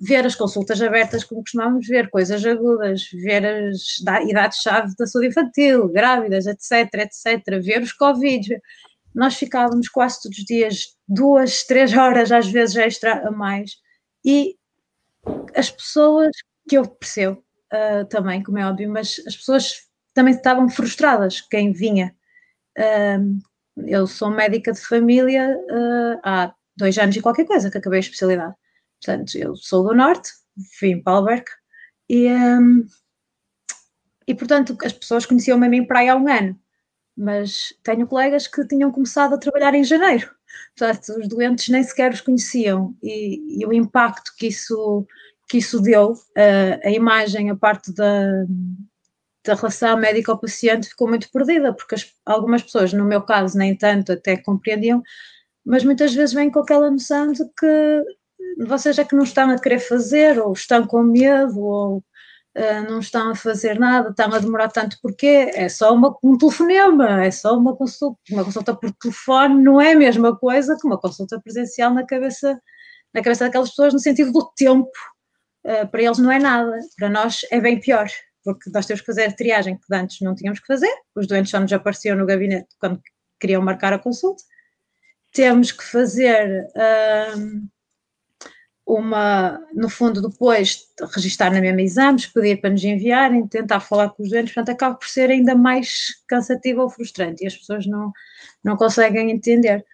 [0.00, 5.88] ver as consultas abertas como costumamos ver, coisas agudas, ver as idades-chave da saúde infantil,
[5.88, 8.60] grávidas, etc, etc, ver os Covid.
[9.14, 13.72] Nós ficávamos quase todos os dias duas, três horas, às vezes extra a mais,
[14.24, 14.56] e
[15.54, 16.30] as pessoas,
[16.68, 21.72] que eu percebo uh, também, como é óbvio, mas as pessoas também estavam frustradas, quem
[21.72, 22.14] vinha.
[22.78, 23.38] Uh,
[23.86, 28.00] eu sou médica de família uh, há dois anos e qualquer coisa que acabei a
[28.00, 28.54] especialidade.
[29.04, 30.30] Portanto, eu sou do Norte,
[30.80, 31.52] vim para Alberca
[32.08, 32.86] e, um,
[34.26, 36.58] e portanto, as pessoas conheciam-me a mim para aí há um ano,
[37.16, 40.30] mas tenho colegas que tinham começado a trabalhar em janeiro.
[40.76, 45.06] Portanto, os doentes nem sequer os conheciam e, e o impacto que isso,
[45.48, 48.44] que isso deu, uh, a imagem, a parte da,
[49.44, 54.12] da relação médico-paciente ficou muito perdida, porque as, algumas pessoas, no meu caso, nem tanto,
[54.12, 55.02] até compreendiam,
[55.64, 58.04] mas muitas vezes vêm com aquela noção de que
[58.66, 63.00] vocês é que não estão a querer fazer, ou estão com medo, ou uh, não
[63.00, 67.30] estão a fazer nada, estão a demorar tanto porque é só uma, um telefonema, é
[67.30, 71.40] só uma consulta, uma consulta por telefone não é a mesma coisa que uma consulta
[71.40, 72.60] presencial na cabeça,
[73.12, 74.90] na cabeça daquelas pessoas no sentido do tempo.
[75.64, 78.06] Uh, para eles não é nada, para nós é bem pior,
[78.44, 81.50] porque nós temos que fazer a triagem que antes não tínhamos que fazer, os doentes
[81.50, 83.00] só nos apareciam no gabinete quando
[83.40, 84.42] queriam marcar a consulta,
[85.32, 87.68] temos que fazer uh,
[88.86, 94.22] uma, no fundo, depois registar na mesma exames, pedir para nos enviarem, tentar falar com
[94.22, 98.12] os doentes, portanto, acaba por ser ainda mais cansativo ou frustrante e as pessoas não,
[98.62, 99.84] não conseguem entender.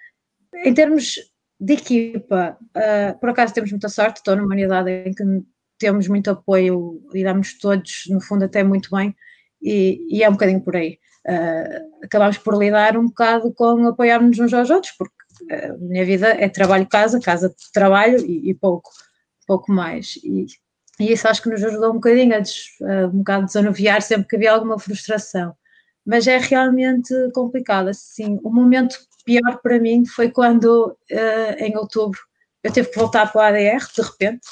[0.64, 1.14] Em termos
[1.61, 5.24] de equipa, uh, por acaso temos muita sorte, estou numa unidade em que
[5.79, 9.14] temos muito apoio, lidamos todos, no fundo, até muito bem,
[9.62, 10.98] e, e é um bocadinho por aí.
[11.29, 15.14] Uh, acabamos por lidar um bocado com apoiarmos uns aos outros, porque
[15.50, 18.90] a minha vida é trabalho-casa, casa-trabalho e, e, pouco,
[19.46, 20.16] pouco mais.
[20.24, 20.46] E,
[20.98, 24.29] e, isso acho que nos ajudou um bocadinho a, des, a um bocado desanuviar sempre
[24.29, 25.55] que havia alguma frustração.
[26.05, 27.88] Mas é realmente complicado.
[27.88, 32.18] Assim, o momento pior para mim foi quando, uh, em outubro,
[32.62, 34.46] eu tive que voltar para o ADR, de repente,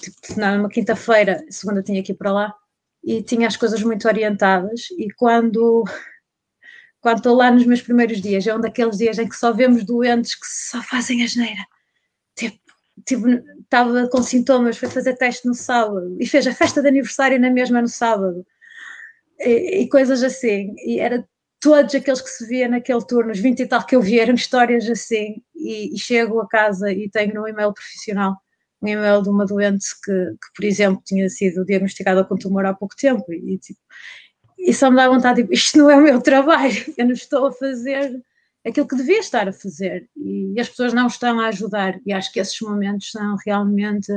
[0.00, 2.54] tipo, numa quinta-feira, segunda tinha que ir para lá,
[3.02, 5.84] e tinha as coisas muito orientadas, e quando
[7.00, 9.84] quando estou lá nos meus primeiros dias, é um daqueles dias em que só vemos
[9.84, 11.64] doentes que só fazem asneira.
[12.36, 12.58] Tipo,
[13.06, 13.28] tipo,
[13.62, 17.50] estava com sintomas, foi fazer teste no sábado e fez a festa de aniversário na
[17.50, 18.46] mesma no sábado
[19.40, 20.74] e, e coisas assim.
[20.84, 21.26] E era
[21.60, 24.34] todos aqueles que se via naquele turno, os 20 e tal que eu vi, eram
[24.34, 25.42] histórias assim.
[25.54, 28.36] E, e chego a casa e tenho no e-mail profissional
[28.82, 32.74] um e-mail de uma doente que, que, por exemplo, tinha sido diagnosticada com tumor há
[32.74, 33.80] pouco tempo e, e tipo,
[34.66, 37.46] e só me dá vontade, tipo, isto não é o meu trabalho, eu não estou
[37.46, 38.20] a fazer
[38.66, 42.32] aquilo que devia estar a fazer e as pessoas não estão a ajudar e acho
[42.32, 44.12] que esses momentos são realmente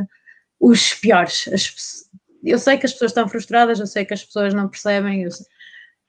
[0.59, 1.47] os piores.
[1.53, 2.09] As,
[2.43, 5.45] eu sei que as pessoas estão frustradas, eu sei que as pessoas não percebem, sei,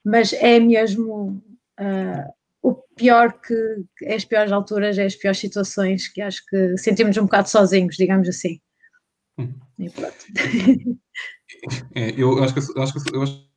[0.03, 1.39] mas é mesmo
[1.79, 3.53] uh, o pior que,
[4.01, 7.95] é as piores alturas, é as piores situações que acho que sentimos um bocado sozinhos,
[7.95, 8.59] digamos assim.
[9.37, 9.53] Hum.
[9.77, 10.25] E pronto.
[11.93, 13.50] É, eu acho que, acho que eu acho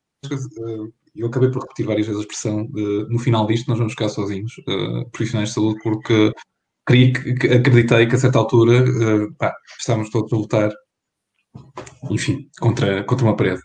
[1.16, 4.08] eu acabei por repetir várias vezes a expressão de, no final disto nós vamos ficar
[4.08, 6.32] sozinhos, uh, profissionais de saúde, porque
[6.86, 8.84] acreditei que a certa altura
[9.38, 10.70] pá, estávamos todos a lutar,
[12.10, 13.62] enfim, contra, contra uma parede.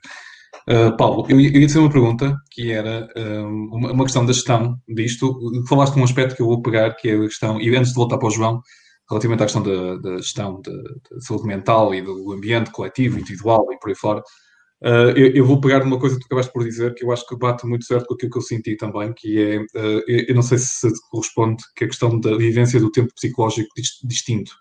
[0.97, 5.35] Paulo, eu, ia fazer uma pergunta que era uma, questão da gestão disto.
[5.67, 7.95] Falaste de um aspecto que eu vou pegar, que é a questão, e antes de
[7.95, 8.61] voltar para o João,
[9.09, 13.79] relativamente à questão da, da gestão da saúde mental e do ambiente coletivo, individual e
[13.79, 14.21] por aí fora,
[14.81, 17.27] Uh, eu, eu, vou pegar numa coisa que tu acabaste por dizer, que eu acho
[17.27, 20.41] que bate muito certo com aquilo que eu senti também, que é, uh, eu não
[20.41, 23.69] sei se corresponde, que a questão da vivência do tempo psicológico
[24.05, 24.53] distinto.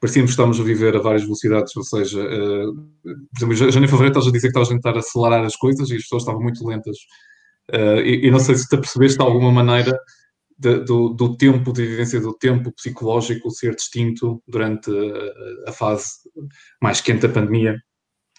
[0.00, 2.74] Parecíamos que estamos a viver a várias velocidades, ou seja, uh,
[3.04, 5.90] por exemplo, já em fevereiro estás a dizer que estavas a tentar acelerar as coisas
[5.90, 6.96] e as pessoas estavam muito lentas.
[8.04, 9.98] e, não sei se te percebeste de alguma maneira
[10.58, 16.10] de, do, do, tempo, de vivência do tempo psicológico ser distinto durante a, a fase
[16.80, 17.76] mais quente da pandemia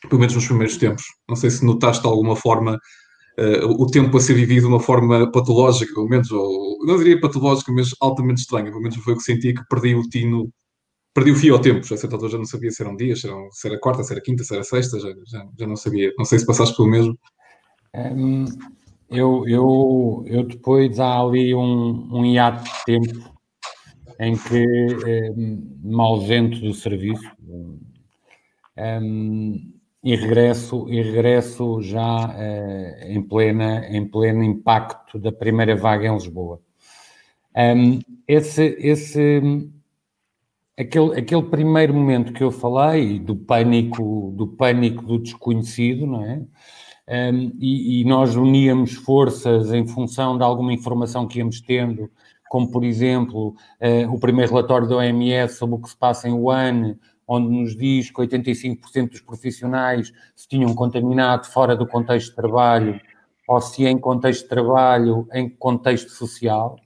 [0.10, 1.04] pelo menos nos primeiros tempos.
[1.28, 2.80] Não sei se notaste de alguma forma
[3.39, 7.20] uh, o tempo a ser vivido de uma forma patológica, pelo menos, ou não diria
[7.20, 8.66] patológica, mas altamente estranha.
[8.66, 10.52] Pelo menos foi o que senti que perdi o tino,
[11.13, 11.86] perdi o fio ao tempo.
[11.86, 14.22] Já certa já não sabia se eram dias, se, eram, se era quarta, se era
[14.22, 16.12] quinta, se era sexta, já, já, já não sabia.
[16.18, 17.18] Não sei se passaste pelo mesmo.
[17.96, 18.46] Um,
[19.10, 23.34] eu, eu, eu depois há ali um, um hiato de tempo
[24.20, 24.66] em que,
[25.36, 27.80] um, me ausento do serviço, um,
[30.04, 36.13] e regresso, e regresso já uh, em, plena, em pleno impacto da primeira vaga em
[36.13, 36.60] Lisboa.
[37.56, 39.70] Um, esse, esse,
[40.78, 46.42] aquele, aquele primeiro momento que eu falei do pânico, do pânico do desconhecido, não é?
[47.08, 52.10] Um, e, e, nós uníamos forças em função de alguma informação que íamos tendo,
[52.50, 53.50] como por exemplo
[53.82, 56.96] uh, o primeiro relatório da OMS sobre o que se passa em Wuhan,
[57.27, 62.99] onde nos diz que 85% dos profissionais se tinham contaminado fora do contexto de trabalho,
[63.47, 66.77] ou se em contexto de trabalho, em contexto social.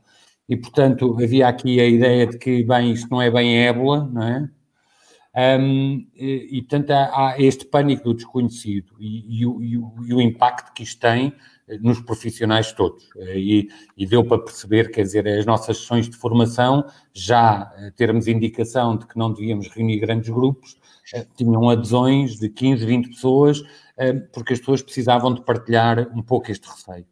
[0.49, 4.23] E, portanto, havia aqui a ideia de que, bem, isto não é bem ébola, não
[4.23, 4.49] é?
[5.59, 9.73] Um, e, portanto, há, há, este pânico do desconhecido e, e, e,
[10.07, 11.31] e, o, impacto que isto tem
[11.81, 13.09] nos profissionais todos.
[13.35, 13.69] E,
[14.07, 19.05] deu para perceber, quer dizer, as nossas sessões de formação, já eh, termos indicação de
[19.05, 20.77] que não devíamos reunir grandes grupos,
[21.13, 23.63] eh, tinham adesões de 15, 20 pessoas,
[23.97, 27.05] eh, porque as pessoas precisavam de partilhar um pouco este receio.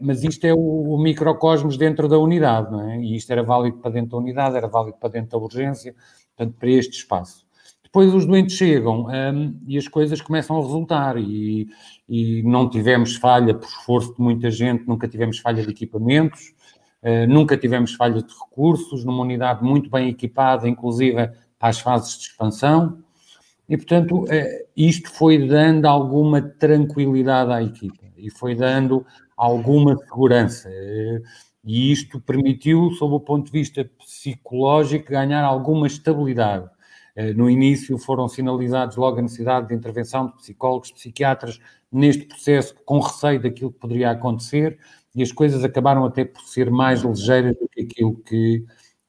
[0.00, 3.00] Mas isto é o, microcosmos dentro da unidade, não é?
[3.00, 5.92] E isto era válido para dentro da unidade, era válido para dentro da urgência,
[6.36, 7.44] portanto, para este espaço.
[7.92, 11.68] Depois os doentes chegam um, e as coisas começam a resultar e,
[12.08, 16.54] e, não tivemos falha por esforço de muita gente, nunca tivemos falha de equipamentos,
[17.02, 21.16] uh, nunca tivemos falha de recursos, numa unidade muito bem equipada, inclusive
[21.58, 22.96] para as fases de expansão.
[23.68, 29.04] E, portanto, uh, isto foi dando alguma tranquilidade à equipa e foi dando
[29.36, 30.70] alguma segurança.
[30.70, 31.22] Uh,
[31.62, 36.70] e isto permitiu, sob o ponto de vista psicológico, ganhar alguma estabilidade.
[37.14, 41.60] Eh, no início foram sinalizados logo a necessidade de intervenção de psicólogos, psiquiatras
[41.90, 44.78] neste processo com receio daquilo que poderia acontecer
[45.14, 48.64] e as coisas acabaram até por ser mais ligeiras do que aquilo que,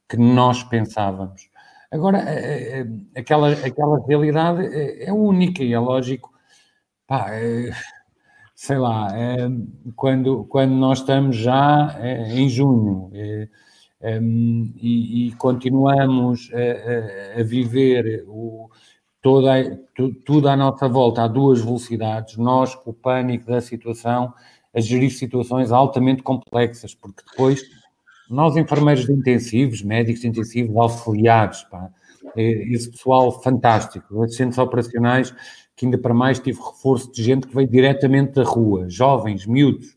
[0.09, 1.49] que nós pensávamos.
[1.89, 2.25] Agora,
[3.15, 4.65] aquela, aquela realidade
[5.01, 6.33] é única e é lógico,
[7.07, 7.27] pá,
[8.55, 9.09] sei lá,
[9.95, 11.95] quando, quando nós estamos já
[12.31, 13.11] em junho
[14.03, 18.69] e, e continuamos a, a viver o,
[19.21, 19.79] toda,
[20.25, 24.33] tudo à nossa volta a duas velocidades, nós com o pânico da situação,
[24.73, 27.63] a gerir situações altamente complexas, porque depois
[28.29, 31.89] nós enfermeiros de intensivos, médicos de intensivos, auxiliares, pá,
[32.35, 35.33] esse pessoal fantástico, assistentes operacionais,
[35.75, 39.95] que ainda para mais tive reforço de gente que veio diretamente da rua, jovens, miúdos,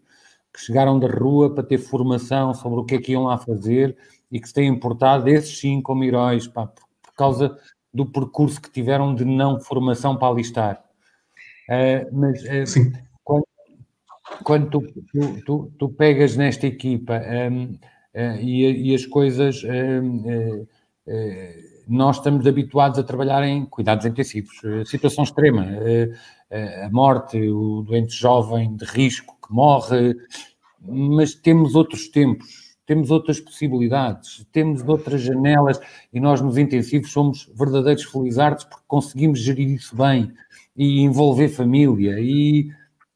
[0.56, 3.94] que chegaram da rua para ter formação sobre o que é que iam lá fazer
[4.32, 7.54] e que se têm importado, esses sim, como heróis, pá, por, por causa
[7.92, 10.82] do percurso que tiveram de não formação para alistar.
[11.68, 12.92] Uh, mas uh,
[13.22, 13.46] quando,
[14.44, 17.78] quando tu, tu, tu, tu, pegas nesta equipa um, uh,
[18.14, 20.66] eh, e, e, as coisas, hum,
[21.86, 25.66] nós estamos habituados a trabalhar em cuidados intensivos, situação extrema,
[26.82, 30.16] a morte, o doente jovem de risco que morre,
[30.80, 35.80] mas temos outros tempos temos outras possibilidades, temos outras janelas
[36.12, 40.32] e nós nos intensivos somos verdadeiros felizardos porque conseguimos gerir isso bem
[40.76, 42.70] e envolver família e,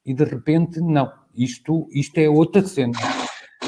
[0.04, 2.98] e de repente, não, isto, isto é outra cena,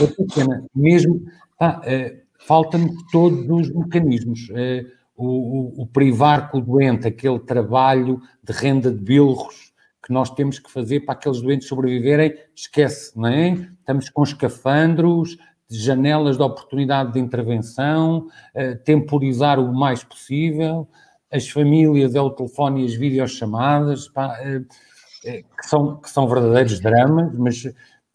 [0.01, 1.23] outra cena, mesmo,
[1.57, 7.39] pá, uh, falta-me todos os mecanismos, uh, o, o, o privar com o doente, aquele
[7.39, 9.72] trabalho de renda de bilros,
[10.13, 13.51] nós temos que fazer para aqueles doentes sobreviverem, esquece, não é?
[13.81, 15.37] Estamos com escafandros,
[15.69, 20.89] janelas de oportunidade de intervenção, uh, temporizar o mais possível,
[21.31, 26.29] as famílias é o telefone e as videochamadas, pá, uh, uh, que, são, que são
[26.29, 27.65] verdadeiros dramas, mas,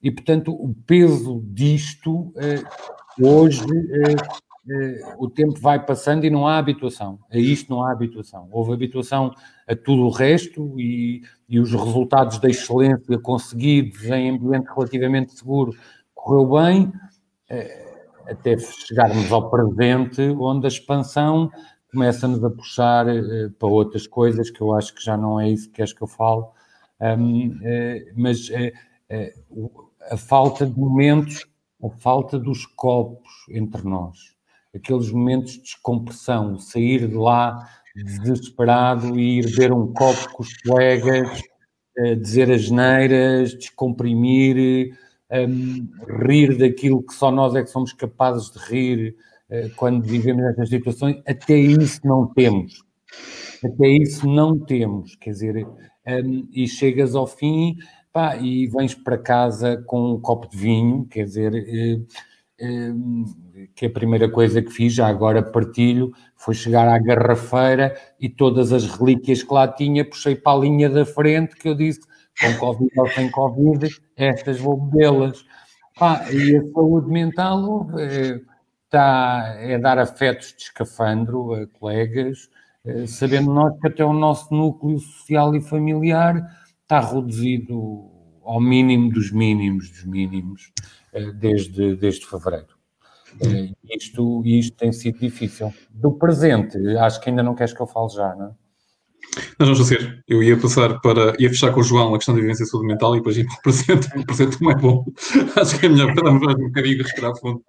[0.02, 2.32] e portanto o peso disto,
[3.20, 3.66] hoje
[5.18, 8.48] o tempo vai passando e não há habituação, a isto não há habituação.
[8.52, 9.34] Houve habituação
[9.68, 15.74] a tudo o resto e, e os resultados da excelência conseguidos em ambiente relativamente seguro
[16.28, 16.92] correu bem,
[17.50, 17.88] é,
[18.30, 21.50] até chegarmos ao presente, onde a expansão
[21.90, 25.70] começa-nos a puxar uh, para outras coisas, que eu acho que já não é isso
[25.70, 26.52] que queres que eu falo,
[27.00, 28.50] uh, mas
[30.12, 31.48] a falta de momentos,
[31.82, 34.37] a falta dos copos entre nós,
[34.76, 40.56] aqueles momentos de descompressão, sair de lá desesperado e ir beber um copo com os
[40.62, 41.42] colegas,
[42.22, 44.96] dizer as neiras, descomprimir,
[45.32, 45.88] um,
[46.26, 49.16] rir daquilo que só nós é que somos capazes de rir
[49.50, 52.84] uh, quando vivemos nestas situações, até isso não temos.
[53.64, 57.76] Até isso não temos, quer dizer, um, e chegas ao fim
[58.14, 62.08] pá, e vens para casa com um copo de vinho, quer dizer,
[62.62, 63.26] uh,
[63.76, 68.72] que a primeira coisa que fiz, já agora partilho, foi chegar à garrafeira e todas
[68.72, 72.02] as relíquias que lá tinha, puxei para a linha da frente que eu disse,
[72.40, 75.44] com Covid ou sem Covid, estas vou bebê-las.
[76.32, 78.40] e a saúde mental é,
[78.86, 82.50] está, é dar afetos de escafandro a colegas,
[82.86, 86.36] é, sabendo nós que até o nosso núcleo social e familiar
[86.84, 88.10] está reduzido
[88.44, 90.72] ao mínimo dos mínimos dos mínimos
[91.12, 92.77] é, desde, desde fevereiro.
[93.42, 95.74] É, isto, isto tem sido difícil.
[95.90, 98.52] Do presente, acho que ainda não queres que eu fale já, não é?
[99.60, 100.24] Nós vamos fazer.
[100.28, 101.34] Eu ia passar para.
[101.40, 103.56] ia fechar com o João a questão da vivência saúde mental e depois ir para
[103.56, 104.08] o presente.
[104.16, 105.06] O presente não é bom.
[105.56, 107.62] Acho que é melhor para darmos um bocadinho respirar fundo.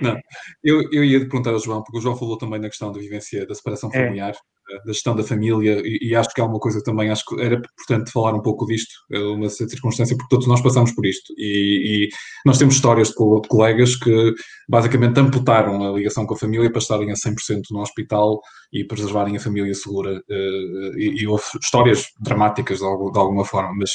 [0.00, 0.16] Não.
[0.62, 3.46] Eu, eu ia perguntar ao João, porque o João falou também na questão da vivência
[3.46, 4.04] da separação é.
[4.04, 4.30] familiar.
[4.30, 4.51] É
[4.84, 7.56] da gestão da família, e, e, acho que há uma coisa também, acho que era
[7.56, 12.06] importante falar um pouco disto, é uma circunstância, porque todos nós passamos por isto, e,
[12.06, 12.08] e
[12.46, 13.14] nós temos histórias de,
[13.48, 14.32] colegas que
[14.68, 18.40] basicamente amputaram a ligação com a família para estarem a 100% no hospital
[18.72, 23.74] e preservarem a família segura, uh, e, e, houve histórias dramáticas de, de alguma forma,
[23.76, 23.90] mas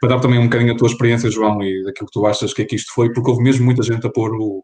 [0.00, 2.62] para dar também um bocadinho a tua experiência, João, e daquilo que tu achas que
[2.62, 4.62] é que isto foi, porque houve mesmo muita gente a pôr o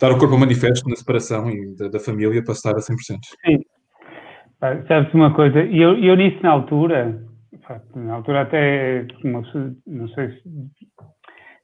[0.00, 2.96] dar o corpo a manifesto na separação e da, da família para estar a 100%.
[2.98, 3.58] Sim,
[4.60, 7.18] Sabes uma coisa, eu, eu nisso na altura,
[7.94, 9.42] na altura até, não
[10.08, 10.42] sei se,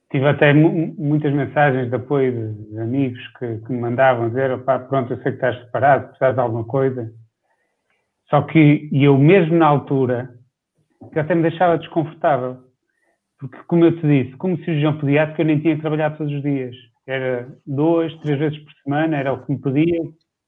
[0.09, 5.13] tive até muitas mensagens de apoio de amigos que, que me mandavam dizer, opá, pronto,
[5.13, 7.07] eu sei que estás separado, precisas de alguma coisa.
[8.31, 10.31] Só que eu mesmo na altura,
[11.13, 12.57] que até me deixava desconfortável.
[13.39, 16.41] Porque, como eu te disse, como cirurgião pediátrico, eu nem tinha que trabalhar todos os
[16.41, 16.75] dias.
[17.05, 20.01] Era duas, três vezes por semana, era o que me pedia,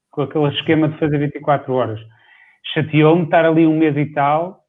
[0.10, 2.00] com aquele esquema de fazer 24 horas
[2.74, 4.64] chateou-me estar ali um mês e tal,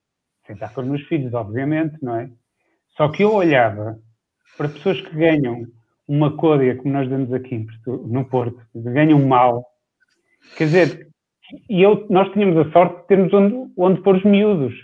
[0.47, 2.31] sem estar com os meus filhos, obviamente, não é?
[2.97, 3.99] Só que eu olhava
[4.57, 5.67] para pessoas que ganham
[6.07, 9.65] uma côdea, como nós damos aqui no Porto, ganham mal,
[10.57, 11.09] quer dizer,
[11.69, 14.75] e eu, nós tínhamos a sorte de termos onde, onde pôr os miúdos,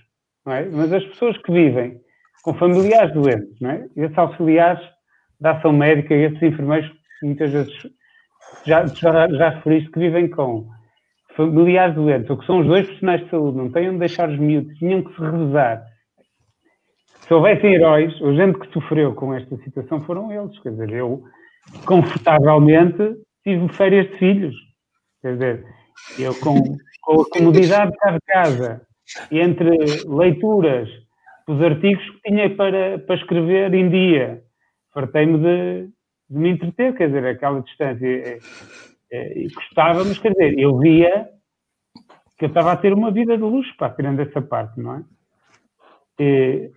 [0.45, 0.65] não é?
[0.67, 2.01] Mas as pessoas que vivem
[2.43, 3.89] com familiares doentes, não é?
[3.97, 4.81] Esses auxiliares
[5.41, 6.91] da ação médica esses enfermeiros,
[7.23, 7.75] muitas vezes,
[8.65, 10.69] já, já, já referiste, que vivem com
[11.37, 14.39] familiares doentes, ou que são os dois profissionais de saúde, não têm onde deixar os
[14.39, 15.85] miúdos, tinham que se revezar.
[17.21, 20.59] Se houvessem heróis, ou gente que sofreu com esta situação foram eles.
[20.61, 21.23] Quer dizer, eu,
[21.85, 24.55] confortavelmente, tive férias de filhos.
[25.21, 25.65] Quer dizer,
[26.19, 26.55] eu com,
[27.03, 28.87] com a comodidade de estar de casa,
[29.31, 29.71] entre
[30.07, 30.89] leituras,
[31.49, 34.43] os artigos que tinha para, para escrever em dia,
[34.93, 35.89] fartei-me de,
[36.31, 38.39] de, me entreter, quer dizer, aquela distância.
[39.11, 41.29] É, gostava, mas quer dizer, eu via
[42.39, 45.05] que eu estava a ter uma vida de luxo, para tirando essa parte, não é?
[46.19, 46.71] E,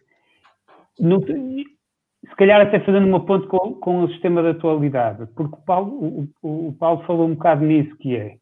[0.99, 5.61] no, se calhar até fazendo uma ponte com, com o sistema de atualidade, porque o
[5.65, 8.35] Paulo, o, o Paulo falou um bocado nisso, que é,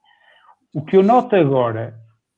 [0.74, 1.96] o que eu noto agora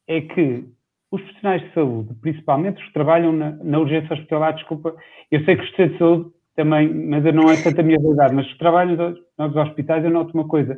[0.07, 0.65] é que
[1.11, 4.95] os profissionais de saúde, principalmente os que trabalham na, na urgência hospitalar, desculpa,
[5.31, 8.45] eu sei que os de saúde também, mas não é tanto a minha verdade, mas
[8.45, 10.77] os que trabalham nos hospitais, eu noto uma coisa,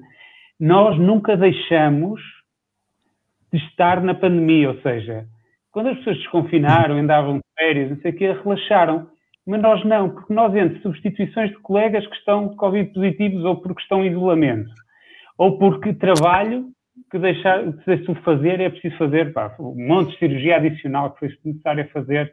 [0.61, 2.21] nós nunca deixamos
[3.51, 5.25] de estar na pandemia, ou seja,
[5.71, 9.09] quando as pessoas desconfinaram, andavam de férias, não sei o quê, relaxaram
[9.45, 13.81] mas nós não, porque nós entre substituições de colegas que estão Covid positivos ou porque
[13.81, 14.71] estão em isolamento,
[15.37, 16.69] ou porque trabalho
[17.09, 21.37] que deixar, de fazer é preciso fazer, pá, um monte de cirurgia adicional que foi
[21.43, 22.31] necessário fazer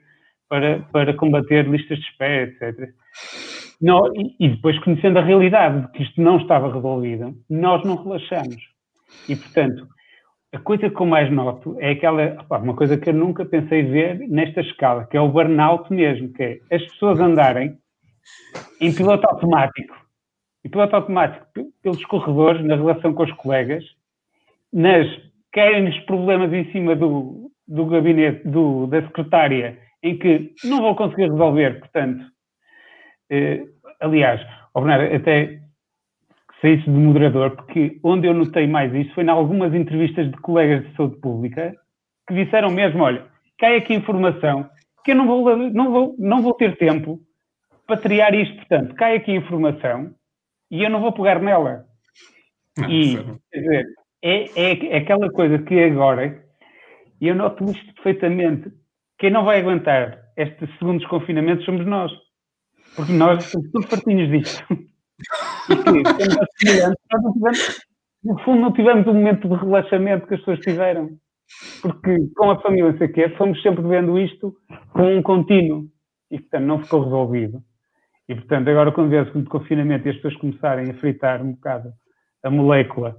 [0.48, 2.90] para, para combater listas de espera, etc.
[3.80, 8.56] Não, e, depois conhecendo a realidade de que isto não estava resolvido, nós não relaxamos.
[9.28, 9.86] E, portanto,
[10.52, 13.82] a coisa que eu mais noto é aquela, opa, uma coisa que eu nunca pensei
[13.82, 17.78] ver nesta escala, que é o burnout mesmo, que é as pessoas andarem
[18.80, 19.94] em piloto automático.
[20.64, 21.46] E piloto automático
[21.82, 23.84] pelos corredores, na relação com os colegas,
[24.72, 25.06] nas
[25.52, 30.96] querem os problemas em cima do, do gabinete, do, da secretária, em que não vou
[30.96, 32.24] conseguir resolver, portanto.
[33.30, 33.64] Eh,
[34.00, 34.40] aliás,
[34.74, 35.60] oh Bernardo, até
[36.60, 40.84] saísse de moderador, porque onde eu notei mais isso foi em algumas entrevistas de colegas
[40.86, 41.74] de saúde pública
[42.26, 43.26] que disseram mesmo: olha,
[43.58, 44.68] cai aqui informação
[45.04, 47.20] que eu não vou, não vou, não vou ter tempo
[47.86, 50.14] para triar isto, portanto, cai aqui informação
[50.70, 51.86] e eu não vou pegar nela.
[52.76, 53.16] Não, e,
[53.50, 53.86] quer dizer,
[54.22, 56.44] é, é, é aquela coisa que agora,
[57.20, 58.70] e eu noto isto perfeitamente,
[59.18, 62.12] quem não vai aguentar este segundo desconfinamento somos nós.
[62.96, 64.64] Porque nós somos todos partinhos disto.
[68.24, 71.08] No fundo, não tivemos um momento de relaxamento que as pessoas tiveram.
[71.80, 74.52] Porque com a família, sei o quê, fomos sempre vendo isto
[74.92, 75.84] com um contínuo.
[76.28, 77.62] E, portanto, não ficou resolvido.
[78.28, 81.92] E, portanto, agora, quando vier o confinamento e as pessoas começarem a fritar um bocado
[82.42, 83.16] a molécula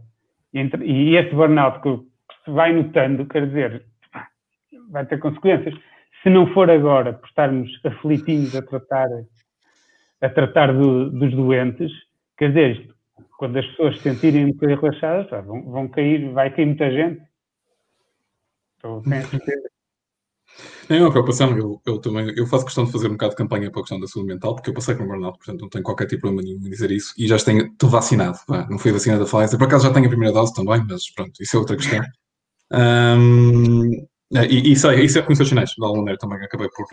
[0.53, 1.89] e, e este burnout que
[2.43, 3.85] se vai notando, quer dizer,
[4.91, 5.75] vai ter consequências.
[6.23, 9.07] Se não for agora por estarmos aflitinhos a tratar
[10.21, 11.91] a tratar do, dos doentes,
[12.37, 12.95] quer dizer, isto,
[13.37, 17.21] quando as pessoas se sentirem um bocadinho relaxadas, vão, vão, cair, vai cair muita gente.
[18.75, 19.69] Estou, tenho certeza.
[20.89, 23.71] É uma preocupação, eu, eu, também eu faço questão de fazer um bocado de campanha
[23.71, 25.83] para a questão da saúde mental, porque eu passei com o burnout, portanto não tenho
[25.83, 28.39] qualquer tipo de problema nenhum em dizer isso, e já tenho, estou vacinado,
[28.69, 31.41] não fui vacinado da Pfizer, por acaso já tenho a primeira dose também, mas pronto,
[31.41, 32.01] isso é outra questão.
[32.71, 36.85] Um, e, e sei, isso é reconhecer os sinais, da aluno também acabei por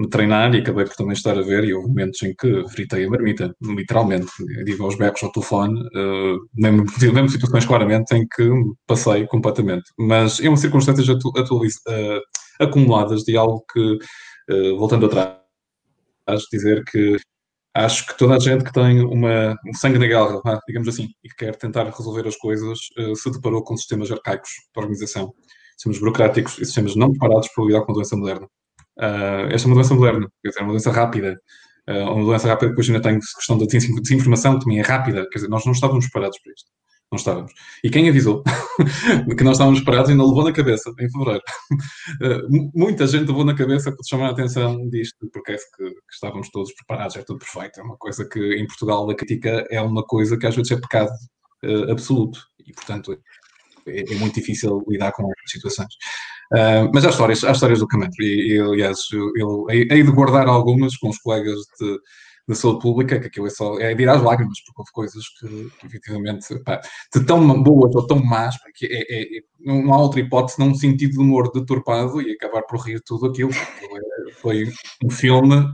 [0.00, 3.04] me treinar e acabei por também estar a ver, e houve momentos em que fritei
[3.04, 4.30] a marmita, literalmente,
[4.64, 8.48] digo aos becos ao telefone, uh, lembro, lembro situações claramente em que
[8.86, 12.20] passei completamente, mas é uma circunstâncias atu, uh,
[12.60, 13.98] acumuladas de algo que,
[14.50, 15.36] uh, voltando atrás,
[16.50, 17.16] dizer que
[17.74, 21.28] acho que toda a gente que tem uma, um sangue na guerra, digamos assim, e
[21.28, 22.78] que quer tentar resolver as coisas,
[23.16, 25.32] se deparou com sistemas arcaicos de organização,
[25.80, 28.46] sistemas burocráticos e sistemas não preparados para lidar com a doença moderna.
[28.98, 31.40] Uh, esta é uma doença moderna, quer dizer, é uma doença rápida.
[31.88, 35.26] Uh, uma doença rápida que depois ainda tem questão da desinformação, também é rápida.
[35.30, 36.70] Quer dizer, nós não estávamos preparados para isto.
[37.10, 37.52] Não estávamos.
[37.82, 38.44] E quem avisou
[39.36, 41.42] que nós estávamos preparados ainda levou na cabeça, em fevereiro.
[42.20, 46.12] Uh, muita gente levou na cabeça por chamar a atenção disto, porque é que, que,
[46.12, 47.80] estávamos todos preparados, é tudo perfeito.
[47.80, 50.76] É uma coisa que em Portugal a crítica é uma coisa que às vezes é
[50.76, 51.10] pecado
[51.88, 52.40] absoluto.
[52.66, 53.16] E, portanto,
[53.90, 55.94] é, é, muito difícil lidar com estas situações.
[56.52, 58.98] Uh, mas há histórias, há histórias do Camantro, e, aliás,
[59.36, 61.98] eu, hei de guardar algumas com os colegas de,
[62.48, 65.24] de saúde pública, que aquilo é só é de ir às lágrimas, porque houve coisas
[65.38, 66.80] que, que efetivamente, pá,
[67.14, 70.68] de tão boas ou tão más, que é, é, é, não há outra hipótese, não
[70.68, 73.52] um sentido de humor deturpado e acabar por rir tudo aquilo.
[73.52, 74.66] É, foi
[75.04, 75.66] um filme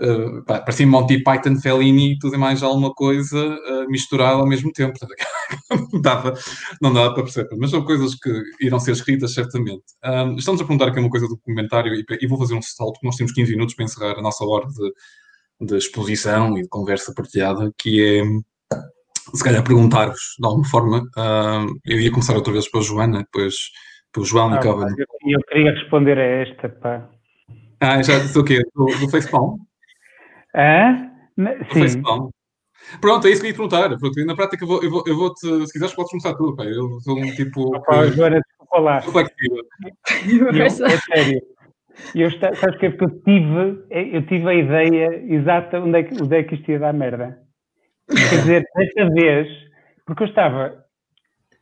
[0.00, 4.72] uh, parecia Monty Python, Fellini e tudo e mais alguma coisa uh, misturado ao mesmo
[4.72, 4.94] tempo.
[5.92, 6.34] não, dava,
[6.80, 8.30] não dava para perceber, mas são coisas que
[8.60, 9.84] irão ser escritas certamente.
[10.04, 12.94] Um, estamos a perguntar aqui uma coisa do comentário e, e, vou fazer um salto,
[12.94, 16.68] porque nós temos 15 minutos para encerrar a nossa hora de, de exposição e de
[16.68, 18.22] conversa partilhada, que é
[19.34, 21.00] se calhar perguntar-vos de alguma forma.
[21.16, 23.54] Uh, eu ia começar outra vez para a Joana, depois
[24.12, 24.66] para o João ah, e.
[24.66, 27.08] Eu, eu, queria responder a esta, pá.
[27.80, 28.62] Ah, já disse o quê?
[28.74, 29.56] Do, do Facepalm?
[30.54, 31.10] Ah?
[31.72, 31.80] Sim.
[31.80, 32.30] Facepalm.
[33.00, 33.98] Pronto, é isso que eu ia perguntar.
[33.98, 36.54] Pronto, na prática, eu vou, eu vou, eu vou te, se quiseres, podes começar tudo.
[36.56, 36.64] Pá.
[36.64, 37.76] Eu sou um tipo.
[37.76, 38.12] Opa, que...
[38.12, 38.98] Joana, desculpa lá.
[38.98, 41.56] É sério.
[42.14, 46.22] Eu, sabes que é porque eu tive, eu tive a ideia exata onde é que,
[46.22, 47.38] onde é que isto ia dar merda.
[48.08, 49.48] Quer dizer, desta vez,
[50.04, 50.84] porque eu estava,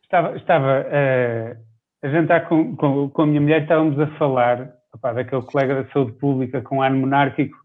[0.03, 1.57] estava, estava uh,
[2.03, 4.75] a jantar com, com, com a minha mulher, estávamos a falar
[5.05, 7.57] opa, daquele colega da saúde pública com ar monárquico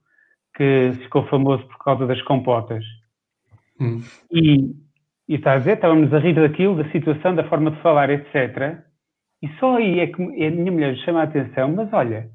[0.55, 2.83] que ficou famoso por causa das compotas.
[3.79, 4.01] Hum.
[4.31, 4.75] E,
[5.27, 8.77] e está a dizer, estávamos a rir daquilo, da situação, da forma de falar, etc.
[9.41, 12.29] E só aí é que a minha mulher chama a atenção, mas olha,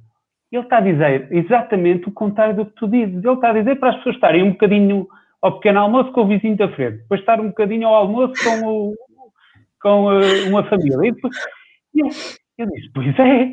[0.51, 3.23] ele está a dizer exatamente o contrário do que tu dizes.
[3.23, 5.07] Ele está a dizer para as pessoas estarem um bocadinho
[5.43, 8.67] ao pequeno almoço com o vizinho da frente, depois estar um bocadinho ao almoço com,
[8.67, 8.95] o,
[9.83, 11.09] com uh, uma família.
[11.09, 11.37] E depois,
[11.95, 12.07] eu,
[12.57, 13.51] eu disse, pois é,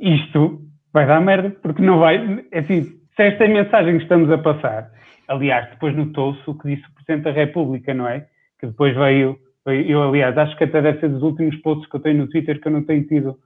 [0.00, 4.38] isto vai dar merda, porque não vai, é assim, se esta mensagem que estamos a
[4.38, 4.90] passar,
[5.28, 8.26] aliás, depois notou-se o que disse o Presidente da República, não é?
[8.58, 11.96] Que depois veio, veio, eu aliás, acho que até deve ser dos últimos posts que
[11.96, 13.36] eu tenho no Twitter que eu não tenho tido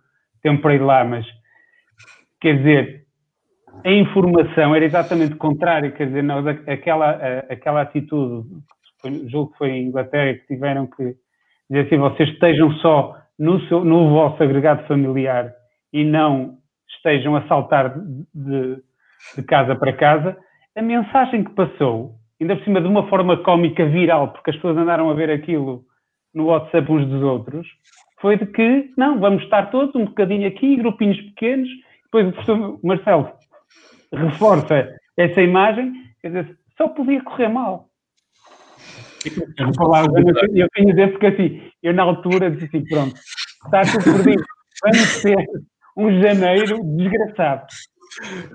[0.42, 1.26] tempo para ir lá, mas
[2.40, 3.02] quer dizer,
[3.84, 6.24] a informação era exatamente contrária, quer dizer,
[6.68, 7.10] aquela,
[7.48, 8.48] aquela atitude,
[9.26, 11.16] julgo que foi em Inglaterra, que tiveram que
[11.70, 15.52] dizer assim, vocês estejam só no, seu, no vosso agregado familiar
[15.92, 16.58] e não
[17.02, 17.94] estejam a saltar
[18.32, 18.82] de,
[19.36, 20.36] de casa para casa,
[20.76, 24.76] a mensagem que passou, ainda por cima de uma forma cómica viral, porque as pessoas
[24.76, 25.84] andaram a ver aquilo
[26.32, 27.66] no WhatsApp uns dos outros,
[28.20, 31.68] foi de que, não, vamos estar todos um bocadinho aqui, grupinhos pequenos,
[32.04, 33.32] depois o professor Marcelo
[34.12, 37.88] reforça essa imagem, quer dizer, só podia correr mal.
[39.24, 44.44] Eu, eu tenho dizer porque assim, eu na altura disse assim, pronto, está tudo perdido,
[44.82, 45.36] vamos ter
[45.96, 47.66] um janeiro desgraçado.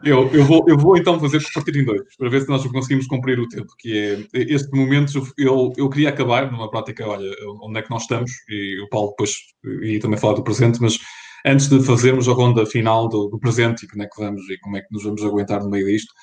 [0.03, 3.07] Eu, eu, vou, eu vou então fazer partir em dois, para ver se nós conseguimos
[3.07, 7.29] cumprir o tempo, que é este momento eu, eu queria acabar numa prática, olha,
[7.63, 9.35] onde é que nós estamos, e o Paulo depois
[9.81, 10.99] ia também falar do presente, mas
[11.45, 14.59] antes de fazermos a ronda final do, do, presente e como é que vamos e
[14.59, 16.13] como é que nos vamos aguentar no meio disto,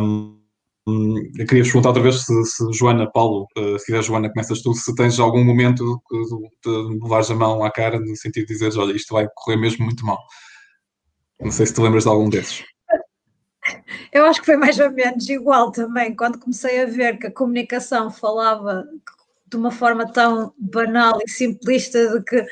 [0.00, 0.40] um,
[0.86, 4.72] eu queria perguntar outra vez se, se Joana, Paulo, uh, se quiser Joana, começas tu,
[4.72, 8.76] se tens algum momento de, de levares a mão à cara no sentido de dizeres,
[8.76, 10.18] olha, isto vai correr mesmo muito mal.
[11.40, 12.64] Não sei se te lembras de algum desses.
[14.12, 17.32] Eu acho que foi mais ou menos igual também, quando comecei a ver que a
[17.32, 18.84] comunicação falava
[19.48, 22.46] de uma forma tão banal e simplista de que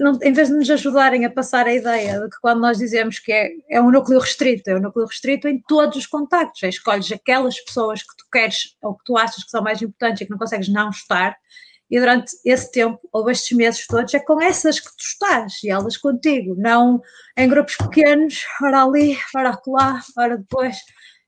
[0.00, 3.18] não, em vez de nos ajudarem a passar a ideia de que quando nós dizemos
[3.18, 6.68] que é, é um núcleo restrito, é um núcleo restrito em todos os contactos, é,
[6.68, 10.24] escolhes aquelas pessoas que tu queres ou que tu achas que são mais importantes e
[10.24, 11.36] que não consegues não estar,
[11.90, 15.70] e durante esse tempo, ou estes meses todos, é com essas que tu estás e
[15.70, 17.02] elas contigo, não
[17.36, 20.76] em grupos pequenos, ora ali, ora acolá, ora depois.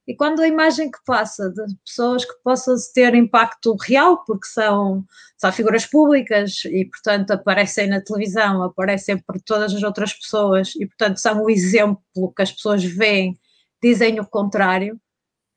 [0.07, 5.05] E quando a imagem que passa de pessoas que possam ter impacto real, porque são,
[5.39, 10.87] são figuras públicas e, portanto, aparecem na televisão, aparecem por todas as outras pessoas e,
[10.87, 13.39] portanto, são o exemplo que as pessoas veem,
[13.83, 15.01] dizem o contrário.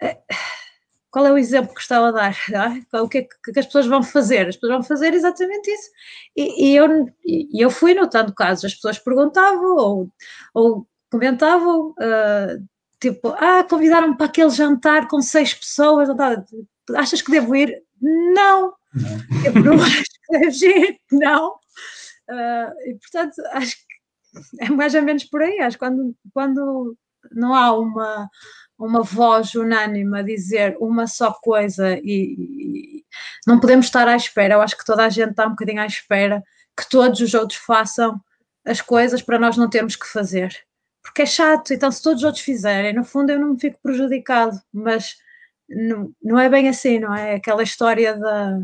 [0.01, 0.17] Eh,
[1.09, 2.35] qual é o exemplo que estava a dar?
[2.93, 3.01] É?
[3.01, 4.47] O que, é que as pessoas vão fazer?
[4.47, 5.89] As pessoas vão fazer exatamente isso.
[6.35, 10.09] E, e eu, e eu fui notando casos, as pessoas perguntavam ou,
[10.53, 11.91] ou comentavam.
[11.91, 12.74] Uh,
[13.11, 16.09] tipo, ah, convidaram-me para aquele jantar com seis pessoas,
[16.95, 17.83] achas que devo ir?
[18.01, 19.73] Não, não.
[19.73, 21.53] eu acho que deves ir, não.
[22.29, 26.97] Uh, e portanto, acho que é mais ou menos por aí, acho que quando, quando
[27.31, 28.29] não há uma,
[28.77, 33.05] uma voz unânime a dizer uma só coisa e, e,
[33.45, 35.85] não podemos estar à espera, eu acho que toda a gente está um bocadinho à
[35.85, 36.43] espera
[36.75, 38.19] que todos os outros façam
[38.65, 40.65] as coisas para nós não termos que fazer
[41.05, 43.79] porque é chato, então se todos os outros fizerem, no fundo eu não me fico
[43.81, 45.15] prejudicado, mas
[45.69, 47.35] não, não é bem assim, não é?
[47.35, 48.59] Aquela história da.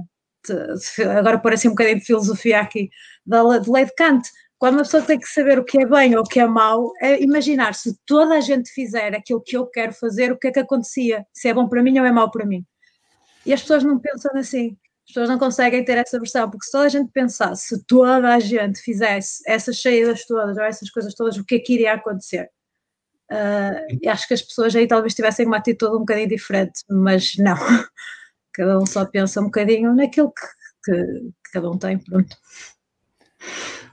[0.46, 2.90] De, agora por assim um bocadinho de filosofia aqui,
[3.26, 4.28] da de lei de Kant.
[4.58, 6.92] Quando uma pessoa tem que saber o que é bem ou o que é mau,
[7.00, 10.52] é imaginar se toda a gente fizer aquilo que eu quero fazer, o que é
[10.52, 11.26] que acontecia?
[11.34, 12.66] Se é bom para mim ou é mau para mim?
[13.46, 14.78] E as pessoas não pensam assim.
[15.04, 18.34] As pessoas não conseguem ter essa versão, porque se toda a gente pensasse, se toda
[18.34, 21.94] a gente fizesse essas saídas todas ou essas coisas todas, o que é que iria
[21.94, 22.50] acontecer?
[23.32, 27.36] Uh, e acho que as pessoas aí talvez tivessem uma atitude um bocadinho diferente, mas
[27.38, 27.56] não.
[28.54, 30.46] Cada um só pensa um bocadinho naquilo que,
[30.84, 32.36] que, que cada um tem, pronto.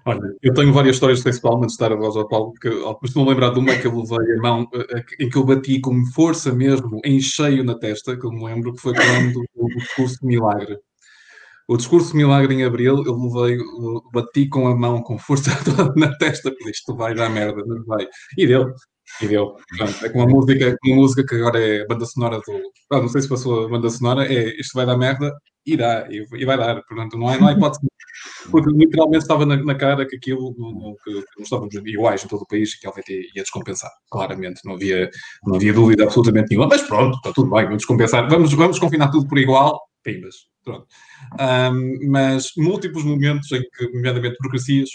[0.04, 3.50] Olha, eu tenho várias histórias principalmente de dar a voz ao Paulo, porque costumo lembrar
[3.50, 6.52] de uma que eu levei a mão, eh, eh, em que eu bati com força
[6.52, 10.78] mesmo, em cheio na testa, que eu me lembro, que foi quando o discurso milagre.
[11.68, 13.58] O discurso milagre em abril, eu levei,
[14.12, 15.50] bati com a mão com força
[15.96, 18.06] na testa, porque isto vai dar merda, não vai.
[18.38, 18.72] E deu,
[19.20, 19.54] e deu.
[20.02, 22.60] É com uma música, uma música que agora é banda sonora do.
[22.90, 25.30] Ah, não sei se passou a banda sonora, é isto vai dar merda,
[25.66, 26.82] e dá, e, e vai dar.
[26.84, 27.86] Portanto, não há, não há hipótese
[28.50, 32.42] porque literalmente estava na, na cara que aquilo no, que, que estávamos iguais em todo
[32.42, 33.90] o país que a LVT ia descompensar.
[34.10, 35.10] Claramente, não havia,
[35.44, 36.68] não havia dúvida absolutamente nenhuma.
[36.68, 38.28] Mas pronto, está tudo bem, vamos descompensar.
[38.28, 39.78] Vamos, vamos confinar tudo por igual.
[40.02, 40.34] Pimbas.
[40.68, 40.86] Pronto.
[41.40, 44.90] Um, mas múltiplos momentos em que, nomeadamente, burocracias,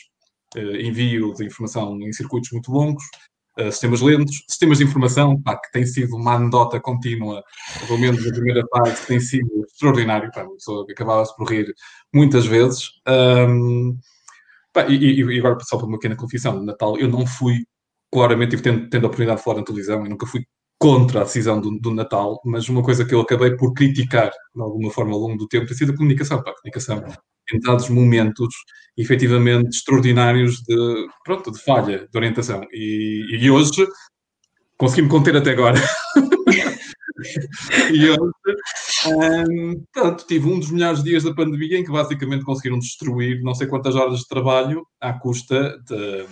[0.55, 3.03] uh, envio de informação em circuitos muito longos,
[3.55, 7.43] Uh, sistemas lentos, sistemas de informação, pá, que tem sido uma anedota contínua,
[7.85, 10.43] pelo menos na primeira fase, tem sido extraordinário, pá,
[10.89, 11.71] acabava-se por rir
[12.11, 12.89] muitas vezes.
[13.07, 13.95] Um,
[14.73, 17.63] pá, e, e, agora, só para uma pequena confissão, Natal eu não fui,
[18.11, 20.43] claramente, tive tendo, tendo a oportunidade de falar na televisão, e nunca fui
[20.83, 24.61] contra a decisão do, do, Natal, mas uma coisa que eu acabei por criticar, de
[24.61, 26.43] alguma forma, ao longo do tempo, tem sido a comunicação.
[26.43, 27.01] Pá, a comunicação
[27.53, 28.53] em dados momentos
[28.97, 32.65] efetivamente extraordinários de, pronto, de falha de orientação.
[32.73, 33.87] E, e hoje
[34.77, 35.79] consegui-me conter até agora.
[37.93, 38.33] e hoje,
[39.07, 43.55] um, pronto, tive um dos melhores dias da pandemia em que basicamente conseguiram destruir não
[43.55, 46.25] sei quantas horas de trabalho à custa de.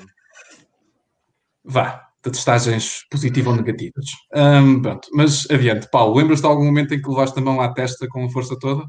[1.63, 4.05] vá, de testagens positivas ou negativas.
[4.35, 7.73] Um, pronto, mas adiante, Paulo, lembras-te de algum momento em que levaste a mão à
[7.73, 8.85] testa com a força toda?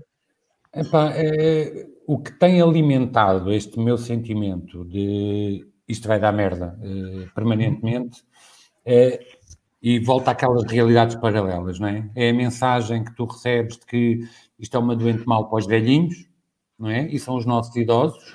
[0.74, 7.26] Epá, é, o que tem alimentado este meu sentimento de isto vai dar merda é,
[7.34, 8.22] permanentemente
[8.84, 9.20] é,
[9.82, 12.08] e volta àquelas realidades paralelas, não é?
[12.14, 14.20] É a mensagem que tu recebes de que
[14.58, 16.28] isto é uma doente mal para os velhinhos,
[16.78, 17.06] não é?
[17.08, 18.34] E são os nossos idosos,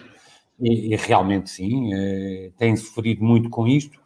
[0.60, 3.98] e, e realmente sim, é, têm sofrido muito com isto,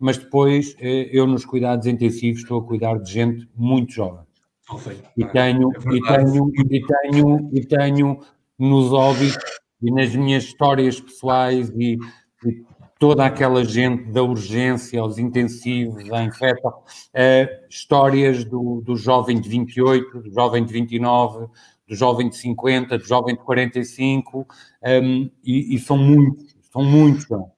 [0.00, 4.24] mas depois é, eu nos cuidados intensivos estou a cuidar de gente muito jovem.
[5.16, 8.20] E tenho, é e tenho, e tenho, e tenho
[8.58, 9.36] nos hobbies
[9.82, 11.98] e nas minhas histórias pessoais e,
[12.46, 12.64] e
[12.98, 19.48] toda aquela gente da urgência aos intensivos, em feta, uh, histórias do, do jovem de
[19.48, 21.46] 28, do jovem de 29,
[21.88, 24.46] do jovem de 50, do jovem de 45,
[25.02, 27.24] um, e, e, são muitos, são muitos.
[27.30, 27.50] Uh,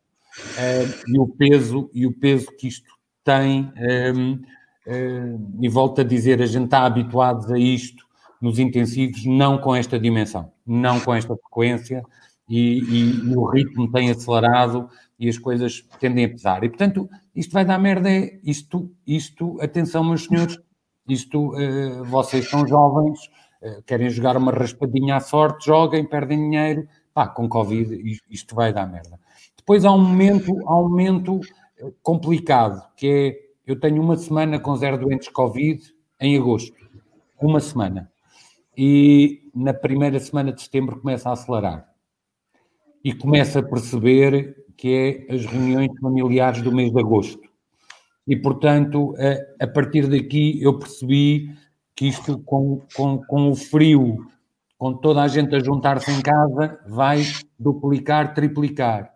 [1.09, 2.91] e o peso e o peso que isto
[3.25, 3.73] tem,
[4.15, 8.05] um, uh, e volto a dizer, a gente está habituados a isto
[8.41, 12.03] nos intensivos, não com esta dimensão, não com esta frequência,
[12.49, 16.65] e, e, e, o ritmo tem acelerado e as coisas tendem a pesar.
[16.65, 20.59] E, portanto, isto vai dar merda, é isto, isto, atenção, meus senhores,
[21.09, 23.21] isto, uh, vocês são jovens,
[23.87, 28.91] querem jogar uma raspadinha à sorte, joguem, perdem dinheiro, pá, com Covid isto vai dar
[28.91, 29.22] merda.
[29.63, 31.41] Depois há um momento, há um momento
[31.79, 35.81] eh, complicado, que é, eu tenho uma semana com zero doentes Covid
[36.21, 36.75] em agosto,
[37.41, 38.11] uma semana
[38.77, 41.89] e na primeira semana de setembro começa a acelerar.
[43.05, 47.41] E começa a perceber que é as reuniões familiares do mês de agosto.
[48.27, 51.55] E, portanto, a, a partir daqui eu percebi
[51.95, 54.25] que isto, com, com, com o frio,
[54.79, 57.23] com toda a gente a juntar-se em casa, vai
[57.59, 59.13] duplicar, triplicar.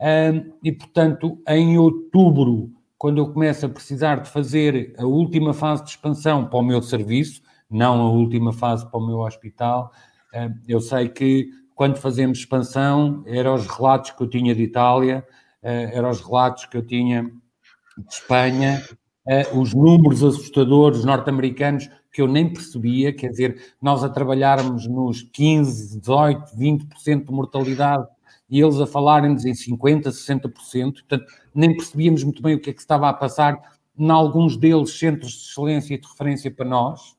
[0.00, 5.84] Um, e, portanto, em outubro, quando eu começo a precisar de fazer a última fase
[5.84, 9.92] de expansão para o meu serviço, não a última fase para o meu hospital.
[10.32, 15.26] Eh, eu sei que quando fazemos expansão, eram os relatos que eu tinha de Itália,
[15.62, 18.82] eh, eram os relatos que eu tinha de Espanha,
[19.26, 25.22] eh, os números assustadores norte-americanos que eu nem percebia, quer dizer, nós a trabalharmos nos
[25.22, 28.06] 15, 18, 20% de mortalidade
[28.54, 32.72] e eles a falarem-nos em 50%, 60%, portanto, nem percebíamos muito bem o que é
[32.72, 33.60] que estava a passar,
[33.98, 37.16] em alguns deles centros de excelência e de referência para nós,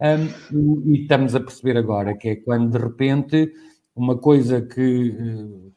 [0.00, 3.52] um, e, estamos a perceber agora que é quando de repente
[3.92, 5.72] uma coisa que uh,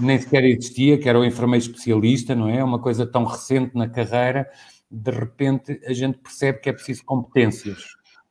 [0.00, 2.62] nem sequer existia, que era o enfermeiro especialista, não é?
[2.62, 4.48] Uma coisa tão recente na carreira,
[4.88, 7.82] de repente a gente percebe que é preciso competências.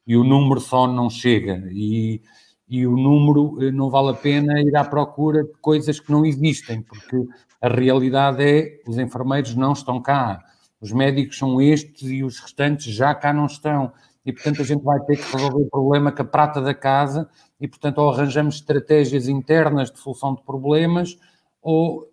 [0.08, 1.68] E o número só não chega.
[1.70, 2.22] E,
[2.68, 6.26] e o número eh, não vale a pena ir à procura de coisas que não
[6.26, 7.26] existem, porque
[7.62, 10.44] a realidade é os enfermeiros não estão cá,
[10.82, 13.92] os médicos são estes e os restantes já cá não estão
[14.26, 17.30] e, portanto, a gente vai ter que resolver o problema com a prata da casa
[17.60, 21.18] e, portanto, ou arranjamos estratégias internas de solução de problemas
[21.62, 22.10] ou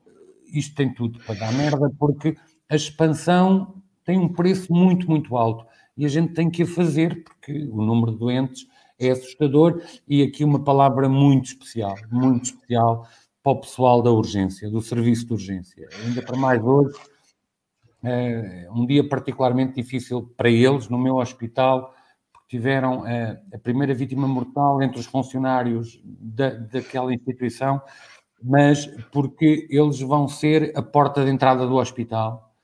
[0.52, 2.36] isto tem tudo para dar merda, porque
[2.68, 3.74] a expansão
[4.04, 5.64] tem um preço muito, muito alto.
[5.96, 8.66] E a gente tem que a fazer, porque o número de doentes
[9.00, 9.82] é assustador.
[10.06, 13.06] E aqui uma palavra muito especial, muito especial
[13.42, 15.88] para o pessoal da urgência, do serviço de urgência.
[16.04, 16.94] Ainda para mais hoje,
[18.02, 21.94] é um dia particularmente difícil para eles, no meu hospital,
[22.32, 27.80] porque tiveram é, a primeira vítima mortal entre os funcionários da, daquela instituição,
[28.42, 32.54] mas porque eles vão ser a porta de entrada do hospital.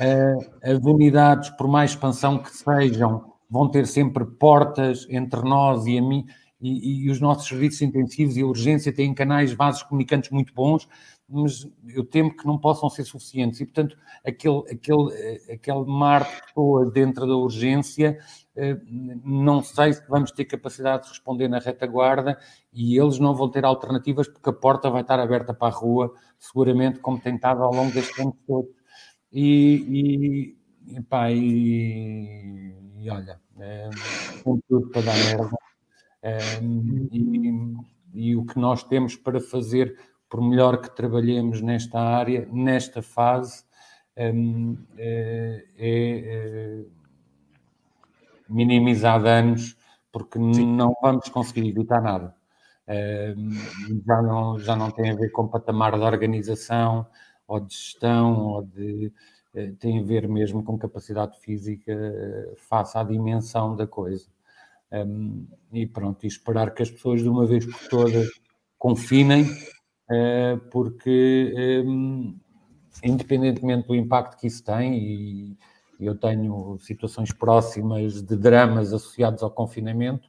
[0.00, 5.98] É, as unidades, por mais expansão que sejam, vão ter sempre portas entre nós e
[5.98, 6.24] a mim,
[6.58, 10.88] e, e, os nossos serviços intensivos e urgência têm canais vasos comunicantes muito bons,
[11.28, 13.60] mas eu temo que não possam ser suficientes.
[13.60, 18.16] E, portanto, aquele, aquele, aquele mar de pessoas dentro da urgência,
[18.56, 18.78] eh,
[19.24, 22.38] não sei se vamos ter capacidade de responder na retaguarda
[22.72, 26.14] e eles não vão ter alternativas porque a porta vai estar aberta para a rua,
[26.38, 28.68] seguramente, como tem estado ao longo deste tempo todo.
[29.32, 30.54] E,
[30.86, 33.90] e, epá, e, e olha, é,
[34.44, 35.50] tudo para dar merda
[37.10, 37.74] e,
[38.14, 39.98] e, o que nós temos para fazer,
[40.30, 43.64] por melhor que trabalhemos nesta área, nesta fase,
[44.14, 44.30] é,
[44.98, 46.84] é, é
[48.48, 49.76] minimizar danos,
[50.12, 50.76] porque Sim.
[50.76, 52.36] não vamos conseguir evitar nada.
[54.06, 57.04] já, não, já não tem a ver com patamar de organização
[57.48, 59.31] ou de gestão ou de eh,
[59.78, 64.26] tem a ver mesmo com capacidade física eh, face à dimensão da coisa.
[64.90, 68.28] Um, e pronto, e esperar que as pessoas de uma vez por todas
[68.78, 72.38] confinem, uh, porque um,
[73.02, 75.56] independentemente do impacto que isso tem, e
[75.98, 80.28] eu tenho situações próximas de dramas associados ao confinamento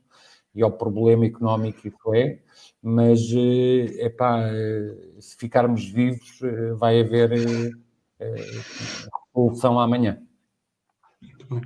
[0.55, 2.39] e ao problema económico que isso é,
[2.81, 4.49] mas é epá,
[5.19, 6.39] se ficarmos vivos
[6.77, 7.73] vai haver
[9.35, 10.19] revolução amanhã.
[11.21, 11.61] Muito bem.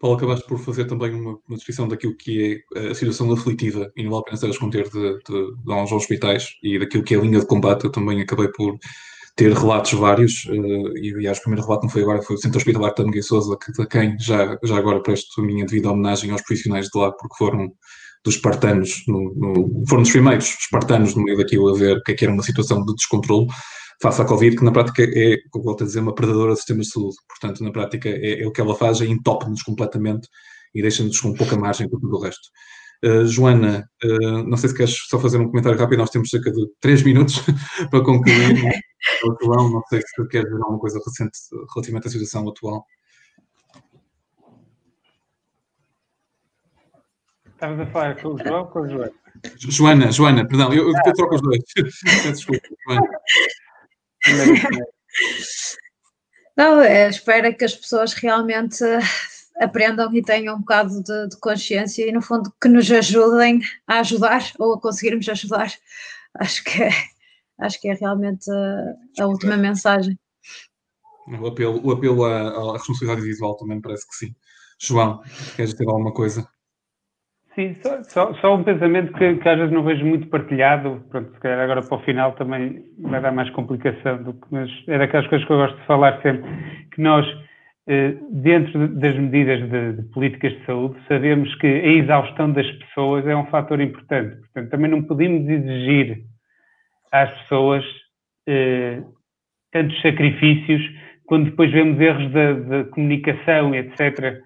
[0.00, 4.02] Paulo, acabaste por fazer também uma, uma, descrição daquilo que é a situação aflitiva, e
[4.02, 7.18] não vale a pena estar a esconder de, de, de hospitais e daquilo que é
[7.18, 7.84] a linha de combate.
[7.84, 8.78] Eu também acabei por
[9.36, 12.58] ter relatos vários, uh, e aliás, o primeiro relato não foi agora, foi o Centro
[12.58, 16.30] Hospitalar de Miguel Souza, que, a quem já, já agora presto a minha devida homenagem
[16.30, 17.70] aos profissionais de lá, porque foram
[18.24, 22.12] dos espartanos, no, no, foram os primeiros espartanos no meio daquilo a ver o que,
[22.12, 23.46] é que era uma situação de descontrole
[24.00, 26.80] face à Covid, que na prática é, como volto a dizer, uma predadora do sistema
[26.80, 27.16] de saúde.
[27.28, 30.26] Portanto, na prática é, é o que ela faz, é entope-nos completamente
[30.74, 32.48] e deixa-nos com pouca margem para tudo o resto.
[33.04, 36.50] Uh, Joana, uh, não sei se queres só fazer um comentário rápido, nós temos cerca
[36.50, 37.36] de 3 minutos
[37.90, 38.62] para concluir.
[39.42, 41.38] João, não sei se queres dizer alguma coisa recente
[41.74, 42.84] relativamente à situação atual.
[47.46, 49.12] Estavas a falar com o João ou com a Joana?
[49.56, 51.62] Joana, Joana, perdão, eu, eu, eu troco os dois.
[52.32, 53.08] Desculpa, Joana.
[56.56, 58.84] Não, é, espero que as pessoas realmente
[59.58, 64.00] aprendam e tenham um bocado de, de, consciência e, no fundo, que nos ajudem a
[64.00, 65.72] ajudar ou a conseguirmos ajudar.
[66.34, 66.90] Acho que é,
[67.60, 70.18] acho que é realmente a, a última mensagem.
[71.28, 74.34] O apelo, o apelo à, à responsabilidade individual também parece que sim.
[74.78, 75.22] João,
[75.54, 76.48] queres dizer alguma coisa?
[77.54, 81.32] Sim, só, só, só, um pensamento que, que, às vezes não vejo muito partilhado, pronto,
[81.32, 84.98] se calhar agora para o final também vai dar mais complicação, do que, mas é
[84.98, 86.48] daquelas coisas que eu gosto de falar sempre,
[86.92, 87.26] que nós,
[87.88, 93.26] eh, dentro das medidas de, de, políticas de saúde, sabemos que a exaustão das pessoas
[93.26, 96.22] é um fator importante, portanto também não podemos exigir
[97.10, 97.84] às pessoas
[98.46, 99.02] eh,
[99.72, 100.82] tantos sacrifícios
[101.26, 104.40] quando depois vemos erros da, comunicação, etc.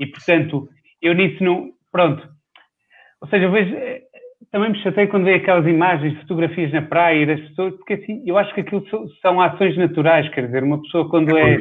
[0.00, 0.68] E portanto,
[1.00, 2.33] eu nisso não, pronto,
[3.24, 4.02] ou seja, eu vejo, eh,
[4.52, 8.36] também me chatei quando vejo aquelas imagens, fotografias na praia das pessoas, porque assim, eu
[8.36, 8.86] acho que aquilo
[9.22, 11.56] são, ações naturais, quer dizer, uma pessoa quando é,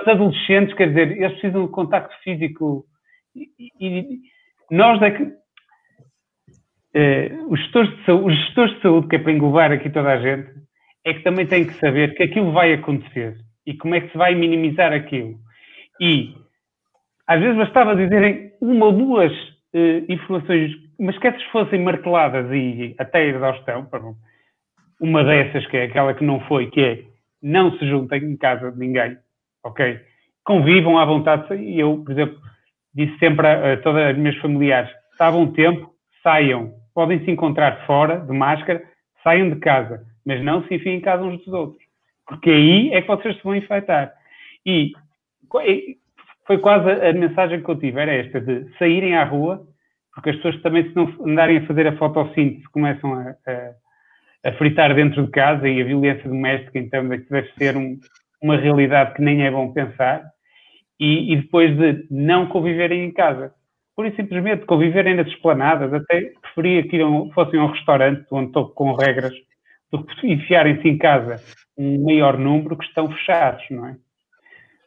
[0.00, 2.86] os adolescentes, quer dizer, eles precisam de contacto físico
[3.36, 4.20] e, e
[4.70, 5.32] nós é que,
[6.94, 10.12] eh, os, gestores de saúde, os gestores de saúde, que é para englobar aqui toda
[10.12, 10.50] a gente,
[11.04, 13.36] é que também têm que saber que aquilo vai acontecer
[13.66, 15.34] e como é que se vai minimizar aquilo.
[16.00, 16.34] E
[17.26, 20.70] às vezes bastava dizerem uma ou duas eh, informações
[21.02, 23.88] mas que essas fossem marteladas e até a exaustão,
[25.00, 27.02] uma dessas que é aquela que não foi, que é
[27.42, 29.18] não se juntem em casa de ninguém,
[29.64, 29.98] ok?
[30.44, 31.52] Convivam à vontade.
[31.56, 32.38] E eu, por exemplo,
[32.94, 35.92] disse sempre a, a todas as minhas familiares: está bom tempo,
[36.22, 38.80] saiam, podem se encontrar fora, de máscara,
[39.24, 41.82] saiam de casa, mas não se enfiem em casa uns dos outros,
[42.28, 44.12] porque aí é que vocês se vão infectar.
[44.64, 44.92] E
[46.46, 49.66] foi quase a mensagem que eu tive: era esta, de saírem à rua
[50.14, 54.52] porque as pessoas também, se não andarem a fazer a fotossíntese, começam a, a, a
[54.52, 57.98] fritar dentro de casa e a violência doméstica, então, deve ser um,
[58.42, 60.22] uma realidade que nem é bom pensar.
[61.00, 63.52] e, e depois de não conviverem em casa.
[63.96, 68.46] Por isso, simplesmente, conviverem nas esplanadas, até preferia que iam, fossem a um restaurante onde
[68.48, 69.34] estou com regras,
[69.90, 71.42] do que enfiarem-se em casa
[71.76, 73.96] um maior número que estão fechados, não é?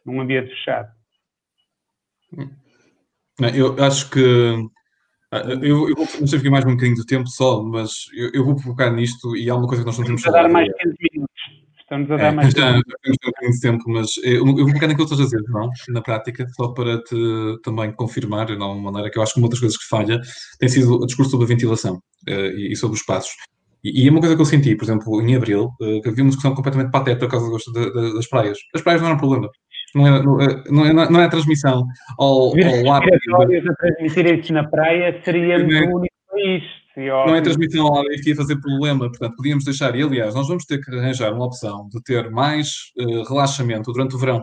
[0.04, 0.88] Num ambiente fechado.
[3.54, 4.20] Eu acho que
[5.32, 8.44] ah, eu, eu vou fazer aqui mais um bocadinho de tempo só, mas eu, eu
[8.44, 10.68] vou focar nisto e há uma coisa que nós não temos Estamos a dar mais
[10.78, 11.66] 15 minutos.
[11.80, 14.44] Estamos a dar é, mais já, já temos um bocadinho de tempo, mas eu, eu
[14.44, 15.70] vou focar naquilo que estás a dizer, não?
[15.88, 17.16] na prática, só para te
[17.62, 20.20] também confirmar, de alguma maneira, que eu acho que uma das coisas que falha
[20.58, 21.94] tem sido o discurso sobre a ventilação
[22.28, 23.32] uh, e, e, sobre os espaços.
[23.84, 26.30] E, é uma coisa que eu senti, por exemplo, em abril, uh, que havia uma
[26.30, 27.50] discussão completamente pateta por causa
[28.14, 28.58] das praias.
[28.74, 29.48] As praias não eram problema
[29.96, 31.86] não é, não é, não é, não é a transmissão
[32.18, 33.02] ao, ao ar.
[33.02, 36.62] a transmitirem-se na praia seria o único país.
[36.96, 40.48] Não é transmissão ao ar que ia fazer problema, portanto, podíamos deixar, e aliás, nós
[40.48, 42.68] vamos ter que arranjar uma opção de ter mais
[42.98, 44.42] uh, relaxamento durante o verão,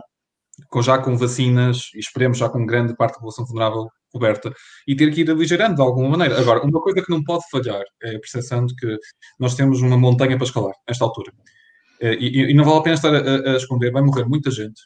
[0.68, 4.52] com, já com vacinas, e esperemos já com grande parte da população vulnerável coberta,
[4.86, 6.40] e ter que ir aligerando de alguma maneira.
[6.40, 8.96] Agora, uma coisa que não pode falhar é a percepção de que
[9.40, 11.32] nós temos uma montanha para escalar, nesta altura.
[12.00, 14.80] Uh, e, e, não vale a pena estar a, a esconder, vai morrer muita gente,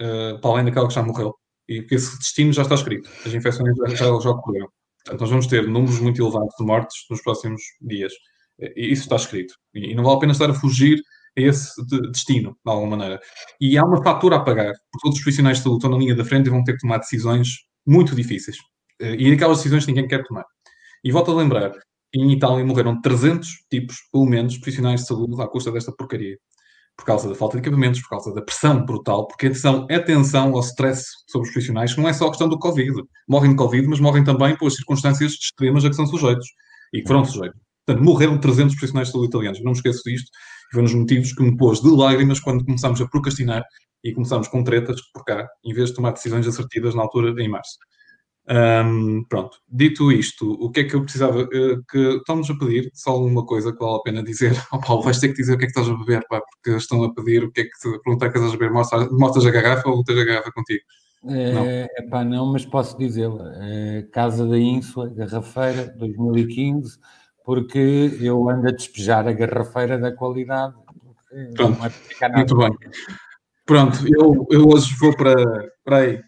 [0.00, 1.34] uh, para além daquela que já morreu.
[1.68, 3.08] E que esse destino já está escrito.
[3.24, 4.68] As infecções já, já, ocorreram.
[5.04, 8.12] Portanto, nós vamos ter números muito elevados de mortes nos próximos dias.
[8.58, 9.54] E isso está escrito.
[9.74, 11.00] E não vale a pena estar a fugir
[11.38, 11.72] a esse
[12.12, 13.20] destino, de alguma maneira.
[13.60, 16.14] E há uma fatura a pagar, porque todos os profissionais de saúde estão na linha
[16.14, 17.48] da frente e vão ter que tomar decisões
[17.86, 18.56] muito difíceis.
[19.00, 20.44] Eh, e aquelas decisões ninguém quer tomar.
[21.04, 21.72] E volto a lembrar,
[22.12, 26.36] em Itália morreram 300 tipos, pelo menos, profissionais de saúde à custa desta porcaria
[27.00, 30.60] por causa da falta de equipamentos, por causa da pressão brutal, porque atenção, atenção ao
[30.60, 33.02] stress sobre os profissionais, que não é só a questão do Covid.
[33.26, 36.46] Morrem de Covid, mas morrem também pelas circunstâncias extremas a que são sujeitos
[36.92, 37.58] e que foram sujeitos.
[37.86, 39.58] Portanto, morreram 300 profissionais de saúde italianos.
[39.60, 40.30] Não me esqueço disto.
[40.70, 43.64] Foi um dos motivos que me pôs de lágrimas quando começámos a procrastinar
[44.04, 47.48] e começámos com tretas por cá, em vez de tomar decisões assertivas na altura, em
[47.48, 47.76] março.
[48.52, 51.42] Um, pronto, dito isto, o que é que eu precisava?
[51.42, 54.52] Uh, que estão-nos a pedir só uma coisa que vale a pena dizer.
[54.72, 56.76] Oh, Paulo, vais ter que dizer o que é que estás a beber, pá, porque
[56.76, 58.72] estão a pedir o que é que te perguntar que estás a beber.
[58.72, 60.82] Mostras, mostras a garrafa ou tens a garrafa contigo?
[61.28, 62.08] É, não.
[62.08, 63.52] Pá, não, mas posso dizê-la.
[63.56, 66.98] É Casa da Ínsula, Garrafeira, 2015,
[67.44, 70.74] porque eu ando a despejar a garrafeira da qualidade.
[71.54, 71.78] Pronto,
[72.20, 72.70] é muito bem.
[73.64, 76.20] Pronto, eu, eu hoje vou para, para aí.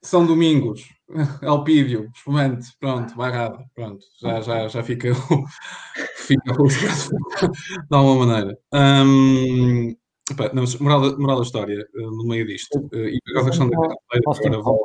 [0.00, 0.95] São domingos,
[1.42, 5.10] Alpídio, espumante, pronto, barrada, pronto, já, já, já fica,
[6.16, 8.58] fica de alguma maneira.
[8.72, 9.94] Um,
[10.32, 13.50] opa, não, moral, moral da história, eh, no meio disto, eh, e por causa da
[13.50, 14.80] questão da agora vou...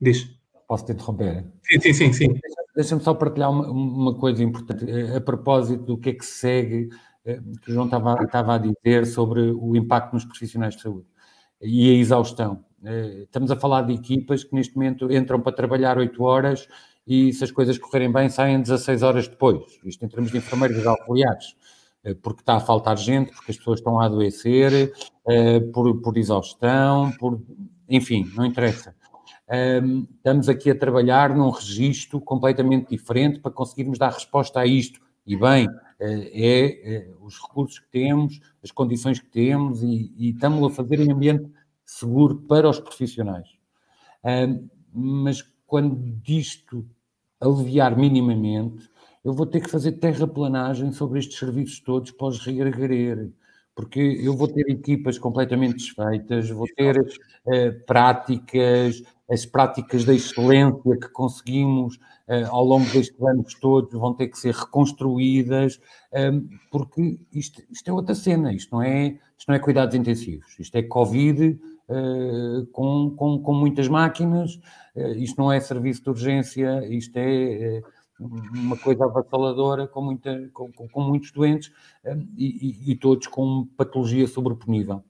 [0.00, 0.36] Diz.
[0.66, 1.46] Posso te interromper?
[1.62, 2.12] Sim, sim, sim.
[2.12, 2.40] sim.
[2.76, 6.88] Deixa-me só partilhar uma, uma, coisa importante, eh, a propósito do que é que segue,
[7.24, 11.06] que o João estava, estava a dizer sobre o impacto nos profissionais de saúde
[11.62, 12.64] e a exaustão.
[12.84, 16.68] Eh, estamos a falar de equipas que neste momento entram para trabalhar 8 horas
[17.06, 19.78] e se as coisas correrem bem saem 16 horas depois.
[19.84, 21.56] Isto em termos de enfermeiros auxiliares.
[22.04, 24.92] Eh, porque está a faltar gente, porque as pessoas estão a adoecer,
[25.28, 27.40] eh, por, por exaustão, por...
[27.88, 28.94] enfim, não interessa.
[30.16, 35.00] Estamos aqui a trabalhar num registro completamente diferente para conseguirmos dar resposta a isto.
[35.26, 35.66] E bem,
[35.98, 41.10] é, os recursos que temos, as condições que temos e, e estamos a fazer em
[41.10, 41.50] ambiente
[41.88, 43.48] seguro para os profissionais.
[44.92, 46.86] mas quando disto
[47.40, 48.90] aliviar minimamente,
[49.24, 53.30] eu vou ter que fazer terraplanagem sobre estes serviços todos para os reerguer,
[53.74, 60.96] porque eu vou ter equipas completamente desfeitas, vou ter uh, práticas, as práticas da excelência
[61.00, 65.80] que conseguimos uh, ao longo destes anos todos vão ter que ser reconstruídas,
[66.12, 70.58] um, porque isto, isto, é outra cena, isto não é, isto não é cuidados intensivos,
[70.58, 71.58] isto é Covid
[72.72, 74.60] com, com, com, muitas máquinas,
[74.94, 77.82] uh, isto não é serviço de urgência, isto é
[78.20, 81.72] uma coisa avassaladora com, muita, com, com muitos doentes
[82.36, 85.04] e, e, todos com patologia sobreponível.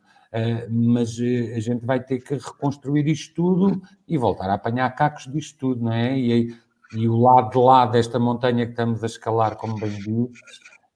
[0.70, 1.18] Mas
[1.56, 5.84] a gente vai ter que reconstruir isto tudo e voltar a apanhar cacos disto tudo,
[5.84, 6.18] não é?
[6.18, 6.54] E,
[6.94, 9.98] e o lado de lá desta montanha que estamos a escalar, como bem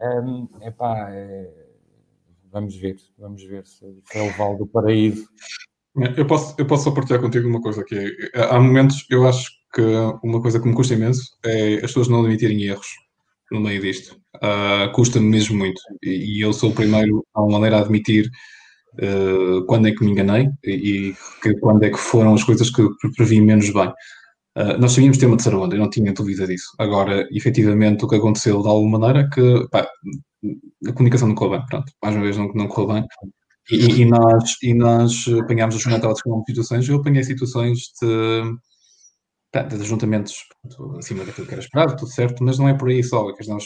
[0.02, 1.48] um, epá, é,
[2.50, 5.28] vamos ver, vamos ver se é o Val do Paraíso.
[6.16, 7.94] Eu posso, eu posso só partilhar contigo uma coisa que
[8.34, 9.82] é, há momentos, eu acho que
[10.22, 12.86] uma coisa que me custa imenso é as pessoas não admitirem erros
[13.50, 14.16] no meio disto.
[14.36, 15.80] Uh, Custa-me mesmo muito.
[16.02, 18.30] E, e, eu sou o primeiro, a uma maneira, a admitir
[18.94, 21.14] uh, quando é que me enganei e,
[21.60, 22.82] quando é que foram as coisas que
[23.16, 23.88] previ menos bem.
[24.56, 26.74] Uh, nós sabíamos ter uma terceira onda, eu não tinha dúvida disso.
[26.78, 29.86] Agora, efetivamente, o que aconteceu de alguma maneira é que pá,
[30.86, 31.66] a comunicação não correu bem.
[31.66, 33.06] Pronto, mais uma vez não, não correu bem.
[33.70, 38.42] E, e, nós, e nós apanhámos os juntados com situações, eu apanhei situações de,
[39.68, 40.34] de ajuntamentos
[40.98, 43.64] acima daquilo que era esperado, tudo certo, mas não é por aí só, é nós,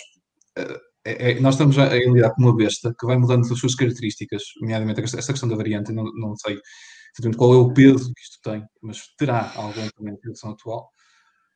[1.04, 3.74] é, é, nós estamos a, a lidar com uma besta que vai mudando as suas
[3.74, 6.58] características, nomeadamente esta questão da variante, não, não sei
[7.14, 10.90] exatamente qual é o peso que isto tem, mas terá algum também na situação atual.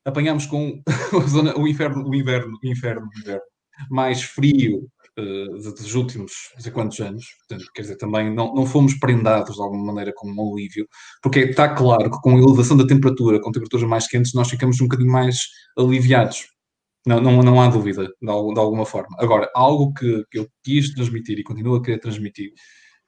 [0.05, 0.83] Apanhámos com
[1.29, 3.43] zona, o inferno, o inverno, o inferno, o inverno
[3.91, 4.89] mais frio
[5.21, 7.25] dos últimos não sei quantos anos.
[7.39, 10.87] Portanto, quer dizer, também não, não fomos prendados de alguma maneira com um alívio,
[11.23, 14.81] porque está claro que com a elevação da temperatura, com temperaturas mais quentes, nós ficamos
[14.81, 15.39] um bocadinho mais
[15.79, 16.47] aliviados.
[17.07, 19.17] Não, não, não há dúvida, de, de alguma forma.
[19.19, 22.53] Agora, algo que, que eu quis transmitir e continuo a querer transmitir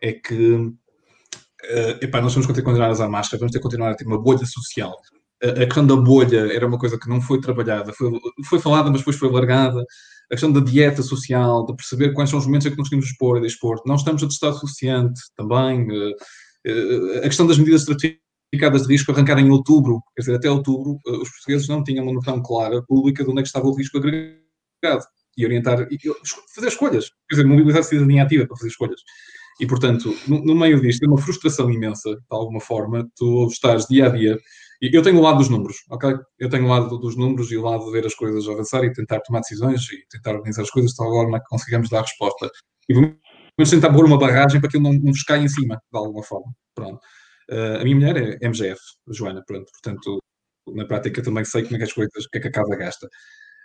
[0.01, 3.91] é que uh, epá, nós vamos que continuar a usar máscara, vamos ter que continuar
[3.91, 4.97] a ter uma bolha social.
[5.43, 8.11] A questão da bolha era uma coisa que não foi trabalhada, foi,
[8.49, 9.85] foi falada, mas depois foi largada
[10.27, 13.39] a questão da dieta social, de perceber quais são os momentos em que conseguimos expor
[13.39, 13.83] e desporto.
[13.87, 15.87] Não estamos a testar suficiente também.
[15.91, 16.17] Eh,
[16.67, 20.99] eh, a questão das medidas estratificadas de risco arrancar em outubro, quer dizer, até outubro,
[21.07, 23.75] eh, os portugueses não tinham uma noção clara, pública, de onde é que estava o
[23.75, 25.05] risco agregado
[25.37, 25.99] e orientar, e
[26.55, 29.01] fazer escolhas, quer dizer, mobilizar a cidadania ativa para fazer escolhas.
[29.61, 34.07] E, portanto, no meio disto, é uma frustração imensa, de alguma forma, tu estás dia
[34.07, 34.39] a dia
[34.93, 36.15] eu tenho o lado dos números, ok?
[36.39, 38.93] Eu tenho o lado dos números e o lado de ver as coisas avançar e
[38.93, 42.51] tentar tomar decisões e tentar organizar as coisas de tal forma que consigamos dar resposta.
[42.89, 45.77] E vamos tentar pôr uma barragem para que ele não, não vos caia em cima,
[45.77, 46.53] de alguma forma.
[46.75, 46.99] Pronto.
[47.51, 49.71] Uh, a minha mulher é MGF, Joana, pronto.
[49.71, 50.19] Portanto,
[50.75, 52.77] na prática também sei como é que as coisas, o que é que a casa
[52.77, 53.07] gasta.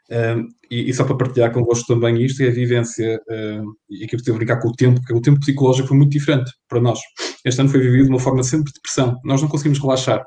[0.10, 4.16] Uh, e, e, só para partilhar convosco também isto, é a vivência, uh, e aqui
[4.16, 7.00] eu a brincar com o tempo, porque o tempo psicológico foi muito diferente para nós.
[7.44, 9.20] Este ano foi vivido de uma forma sempre de pressão.
[9.24, 10.24] Nós não conseguimos relaxar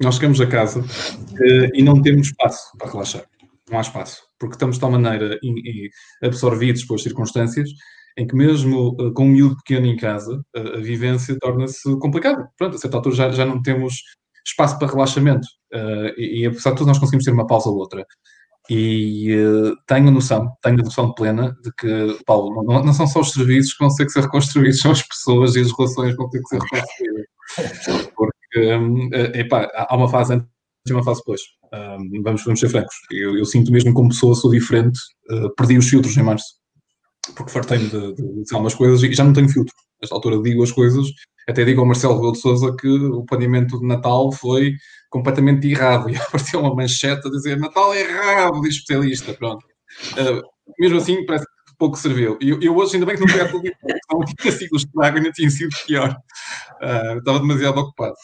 [0.00, 3.24] nós chegamos a casa uh, e não temos espaço para relaxar.
[3.68, 5.88] Não há espaço, porque estamos de tal maneira in, in,
[6.22, 7.68] absorvidos pelas circunstâncias
[8.16, 12.48] em que mesmo uh, com um miúdo pequeno em casa, uh, a vivência torna-se complicada.
[12.56, 14.02] Pronto, a certa altura já, já não temos
[14.46, 15.46] espaço para relaxamento
[16.16, 18.06] e, e, apesar de tudo nós conseguimos ter uma pausa ou outra.
[18.70, 19.28] E
[19.86, 23.74] tenho noção, tenho a noção plena de que, Paulo, não, não, são só os serviços
[23.74, 26.40] que vão ter que ser reconstruídos, são as pessoas e as relações que vão ter
[26.40, 27.26] que ser reconstruídas.
[28.16, 30.48] Porque um, eh, epá, há uma fase antes
[30.88, 31.40] e uma fase depois.
[31.72, 32.94] Um, vamos, vamos ser francos.
[33.10, 34.98] Eu, eu, sinto mesmo como pessoa, sou diferente.
[35.30, 36.46] Uh, perdi os filtros em março,
[37.36, 39.74] porque fartei-me de, de, dizer algumas coisas e já não tenho filtro.
[40.00, 41.08] Nesta altura digo as coisas,
[41.48, 44.74] até digo ao Marcelo Rebelo de Souza que o planeamento de Natal foi
[45.10, 49.34] completamente errado e apareceu uma manchete a dizer Natal é errado, diz especialista.
[49.34, 49.64] Pronto.
[50.12, 50.42] Uh,
[50.78, 51.46] mesmo assim, parece
[51.78, 52.36] pouco serviu.
[52.40, 53.76] Eu, eu, hoje, ainda bem que não fui à televisão,
[54.12, 56.16] não tinha sido o estrago, ainda tinha sido pior.
[56.82, 58.14] Uh, estava demasiado ocupado.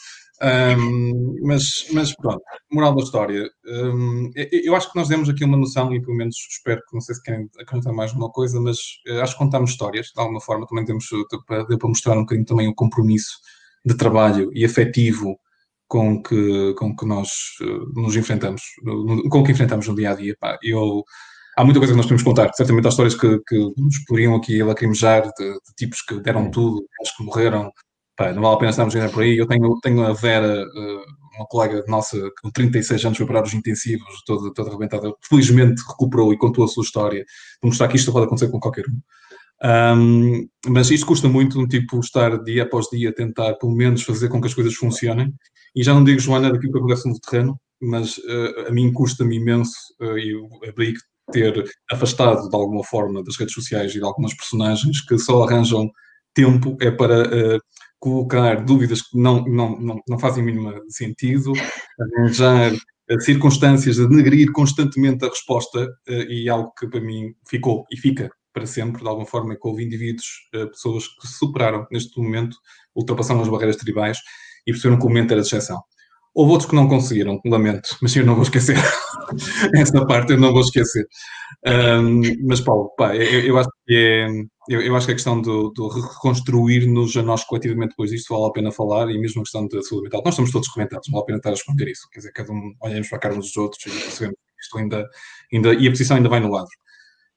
[0.41, 3.49] Um, mas, mas pronto, moral da história.
[3.65, 7.01] Um, eu acho que nós demos aqui uma noção, e pelo menos espero que não
[7.01, 8.77] sei se querem acrescentar mais uma coisa, mas
[9.07, 11.07] uh, acho que contamos histórias, de alguma forma, também temos
[11.47, 13.37] para, para mostrar um bocadinho também o compromisso
[13.85, 15.39] de trabalho e afetivo
[15.87, 17.29] com que, com que nós
[17.61, 18.61] uh, nos enfrentamos,
[19.29, 20.35] com que enfrentamos no dia a dia.
[20.61, 21.03] Eu
[21.55, 22.51] há muita coisa que nós podemos contar.
[22.53, 26.85] Certamente há histórias que, que nos poderiam aqui lacrimejar de, de tipos que deram tudo,
[26.93, 27.71] aqueles que morreram.
[28.17, 29.37] Pá, não vale a pena estarmos a por aí.
[29.37, 31.05] Eu tenho, tenho a Vera, eh,
[31.37, 35.11] uma colega nossa, que com 36 anos foi parar os intensivos, toda, toda arrebentada.
[35.27, 37.25] Felizmente recuperou e contou a sua história,
[37.59, 38.99] para mostrar que isto pode acontecer com qualquer um.
[39.63, 44.03] Um, mas isto custa muito, um tipo, estar dia após dia a tentar, pelo menos,
[44.03, 45.33] fazer com que as coisas funcionem.
[45.75, 49.37] E já não digo, Joana, daquilo que acontece no terreno, mas uh, a mim custa-me
[49.37, 50.33] imenso, uh, e
[50.63, 50.99] é daí que
[51.31, 55.89] ter afastado de alguma forma das redes sociais e de algumas personagens que só arranjam
[56.33, 57.59] tempo é para uh,
[57.99, 61.53] colocar dúvidas que não, não, não, não fazem mínimo sentido,
[62.17, 67.85] arranjar uh, circunstâncias de denegrir constantemente a resposta uh, e algo que para mim ficou
[67.89, 70.25] e fica para sempre, de alguma forma, é que houve indivíduos,
[70.71, 72.55] pessoas que se superaram neste momento,
[72.95, 74.17] ultrapassaram as barreiras tribais
[74.65, 75.83] e perceberam que o momento era de exceção.
[76.35, 78.75] Houve outros que não conseguiram, lamento, mas eu não vou esquecer.
[79.73, 81.07] Essa parte eu não vou esquecer.
[81.65, 84.27] Um, mas, Paulo, pá, eu, eu, acho que é,
[84.67, 88.47] eu, eu, acho que a questão do, do reconstruir-nos a nós coletivamente depois disto vale
[88.47, 90.21] a pena falar e mesmo a questão da saúde mental.
[90.25, 92.09] Nós estamos todos comentados, vale a pena estar a esconder isso.
[92.11, 94.77] Quer dizer, cada um olhamos para a cara uns dos outros e percebemos que isto
[94.77, 95.07] ainda,
[95.53, 95.73] ainda.
[95.73, 96.67] E a posição ainda vai no lado.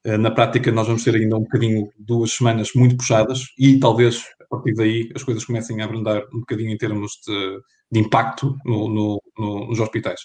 [0.05, 4.25] Uh, na prática, nós vamos ter ainda um bocadinho, duas semanas muito puxadas e talvez
[4.41, 8.57] a partir daí as coisas comecem a abrandar um bocadinho em termos de de impacto
[8.65, 10.21] no, no, no, nos hospitais.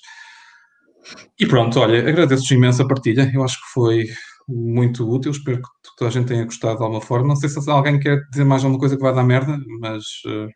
[1.40, 4.06] E pronto, olha, agradeço-te imenso a partilha, eu acho que foi
[4.48, 7.28] muito útil, espero que toda a gente tenha gostado de alguma forma.
[7.28, 10.50] Não sei se alguém quer dizer mais alguma coisa que vai dar merda, mas uh,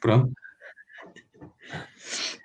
[0.00, 0.32] pronto.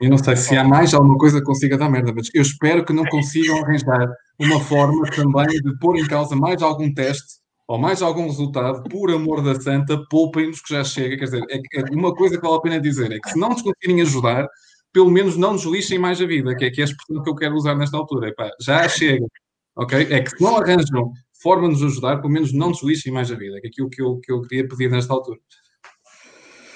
[0.02, 2.84] Eu não sei se há mais alguma coisa que consiga dar merda, mas eu espero
[2.84, 4.08] que não consigam arranjar
[4.40, 7.41] uma forma também de pôr em causa mais algum teste
[7.72, 11.16] ou mais algum resultado, por amor da santa, poupem-nos que já chega.
[11.16, 13.48] Quer dizer, é, é, uma coisa que vale a pena dizer é que se não
[13.48, 14.46] nos conseguirem ajudar,
[14.92, 17.30] pelo menos não nos lixem mais a vida, que é, que é a expressão que
[17.30, 18.28] eu quero usar nesta altura.
[18.28, 19.26] Epá, já chega,
[19.74, 20.06] ok?
[20.12, 23.32] É que se não arranjam forma de nos ajudar, pelo menos não nos lixem mais
[23.32, 25.40] a vida, que é aquilo que eu, que eu queria pedir nesta altura.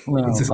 [0.08, 0.46] Não, não se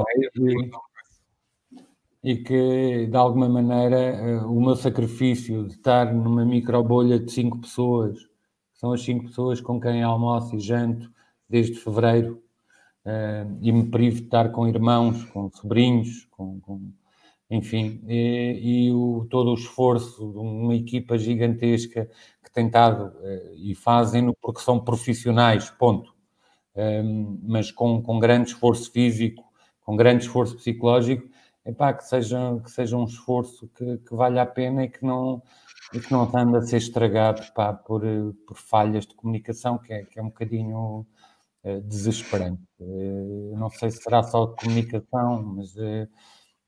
[2.24, 7.60] e que, de alguma maneira, eh, o meu sacrifício de estar numa microbolha de cinco
[7.60, 8.31] pessoas,
[8.82, 11.14] são as cinco pessoas com quem almoço e janto
[11.48, 12.42] desde fevereiro,
[13.06, 16.92] uh, e me privo de estar com irmãos, com sobrinhos, com, com
[17.48, 22.10] enfim, e, e o, todo o esforço de uma equipa gigantesca
[22.44, 26.16] que tem estado uh, e fazem-no porque são profissionais, ponto.
[27.44, 29.44] mas com, com grande esforço físico,
[29.82, 31.30] com grande esforço psicológico,
[31.64, 35.44] epá, que, seja, que seja um esforço que, que valha a pena e que não,
[35.94, 38.02] e que não ande a ser estragado pá, por,
[38.48, 41.06] por falhas de comunicação, que é, que é um bocadinho
[41.64, 42.62] uh, desesperante.
[42.80, 46.08] Uh, não sei se será só de comunicação, mas, uh,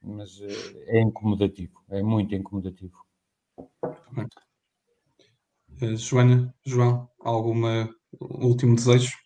[0.02, 0.42] mas
[0.88, 3.04] é incomodativo, é muito incomodativo.
[5.98, 7.90] Joana, João, alguma
[8.20, 9.18] último desejo?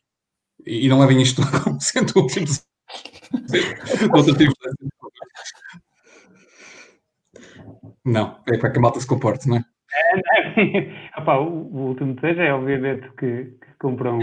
[0.66, 2.68] E não levem isto como sendo o último desejo.
[8.06, 9.66] Não, é para que a malta se comporte, não é?
[9.94, 14.20] É, Opa, o, o, último desejo é, obviamente, que, que compram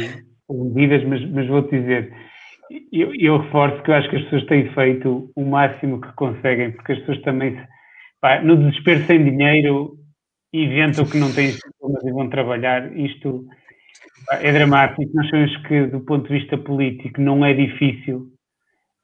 [0.49, 2.12] bebidas, mas, mas vou-te dizer,
[2.93, 6.73] eu, eu, reforço que eu acho que as pessoas têm feito o máximo que conseguem,
[6.73, 7.61] porque as pessoas também,
[8.20, 9.97] pá, no desespero sem dinheiro,
[10.53, 12.97] inventam que não têm sintomas e vão trabalhar.
[12.97, 13.45] Isto
[14.27, 15.11] pá, é dramático.
[15.15, 18.28] Nós sabemos que, do ponto de vista político, não é difícil,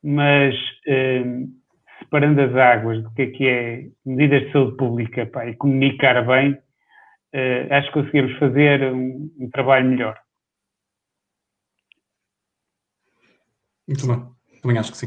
[0.02, 0.54] mas.
[0.86, 1.59] Hum,
[2.10, 6.26] separando as águas do que é que é medidas de saúde pública pá, e comunicar
[6.26, 10.18] bem, uh, acho que conseguimos fazer um, um, trabalho melhor.
[13.86, 14.26] Muito bem,
[14.60, 15.06] também acho que sim.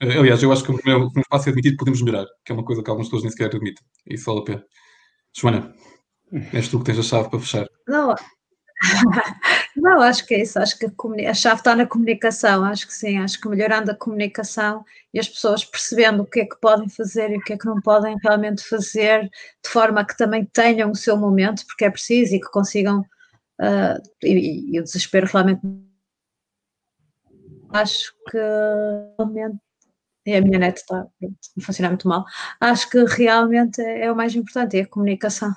[0.00, 2.54] Uh, aliás, eu acho que o primeiro passo é admitir que podemos melhorar, que é
[2.54, 3.84] uma coisa que algumas pessoas nem sequer admitem.
[4.06, 4.64] Isso vale a pena.
[5.36, 5.74] Joana,
[6.52, 7.66] és tu que tens a chave para fechar.
[7.88, 8.14] Não,
[9.76, 10.58] não, acho que é isso.
[10.58, 12.64] Acho que a, a, chave está na comunicação.
[12.64, 13.18] Acho que sim.
[13.18, 17.30] Acho que melhorando a comunicação e as pessoas percebendo o que é que podem fazer
[17.30, 19.28] e o que é que não podem realmente fazer,
[19.62, 23.00] de forma que também tenham o seu momento, porque é preciso e que consigam.
[23.60, 25.60] Uh, e, e, o desespero realmente.
[27.70, 28.38] Acho que
[29.18, 29.58] realmente.
[30.26, 32.24] E a minha net está a funcionar muito mal.
[32.58, 35.54] Acho que realmente é, é o mais importante, é a comunicação.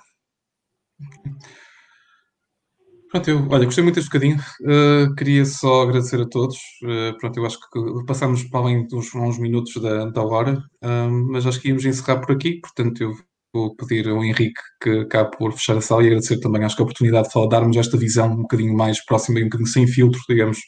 [3.10, 4.38] Pronto, eu, olha, gostei muito deste bocadinho.
[4.62, 6.58] Uh, queria só agradecer a todos.
[6.84, 11.32] Uh, pronto, eu acho que passámos para além dos uns minutos da, da hora, um,
[11.32, 12.60] mas acho que íamos encerrar por aqui.
[12.60, 13.14] Portanto, eu
[13.54, 16.82] vou pedir ao Henrique que acabe por fechar a sala e agradecer também, acho que
[16.82, 19.88] a oportunidade de falar, darmos esta visão um bocadinho mais próxima e um bocadinho sem
[19.88, 20.60] filtro, digamos,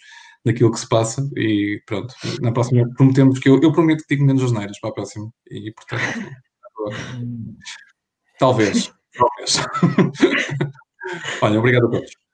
[0.45, 1.21] daquilo que se passa.
[1.35, 4.93] E pronto, na próxima prometemos que eu, eu prometo que digo menos asneiras para a
[4.93, 5.29] próxima.
[5.49, 6.03] E portanto,
[8.39, 8.91] talvez.
[9.13, 9.57] Talvez.
[11.41, 12.28] Olha, obrigado a todos.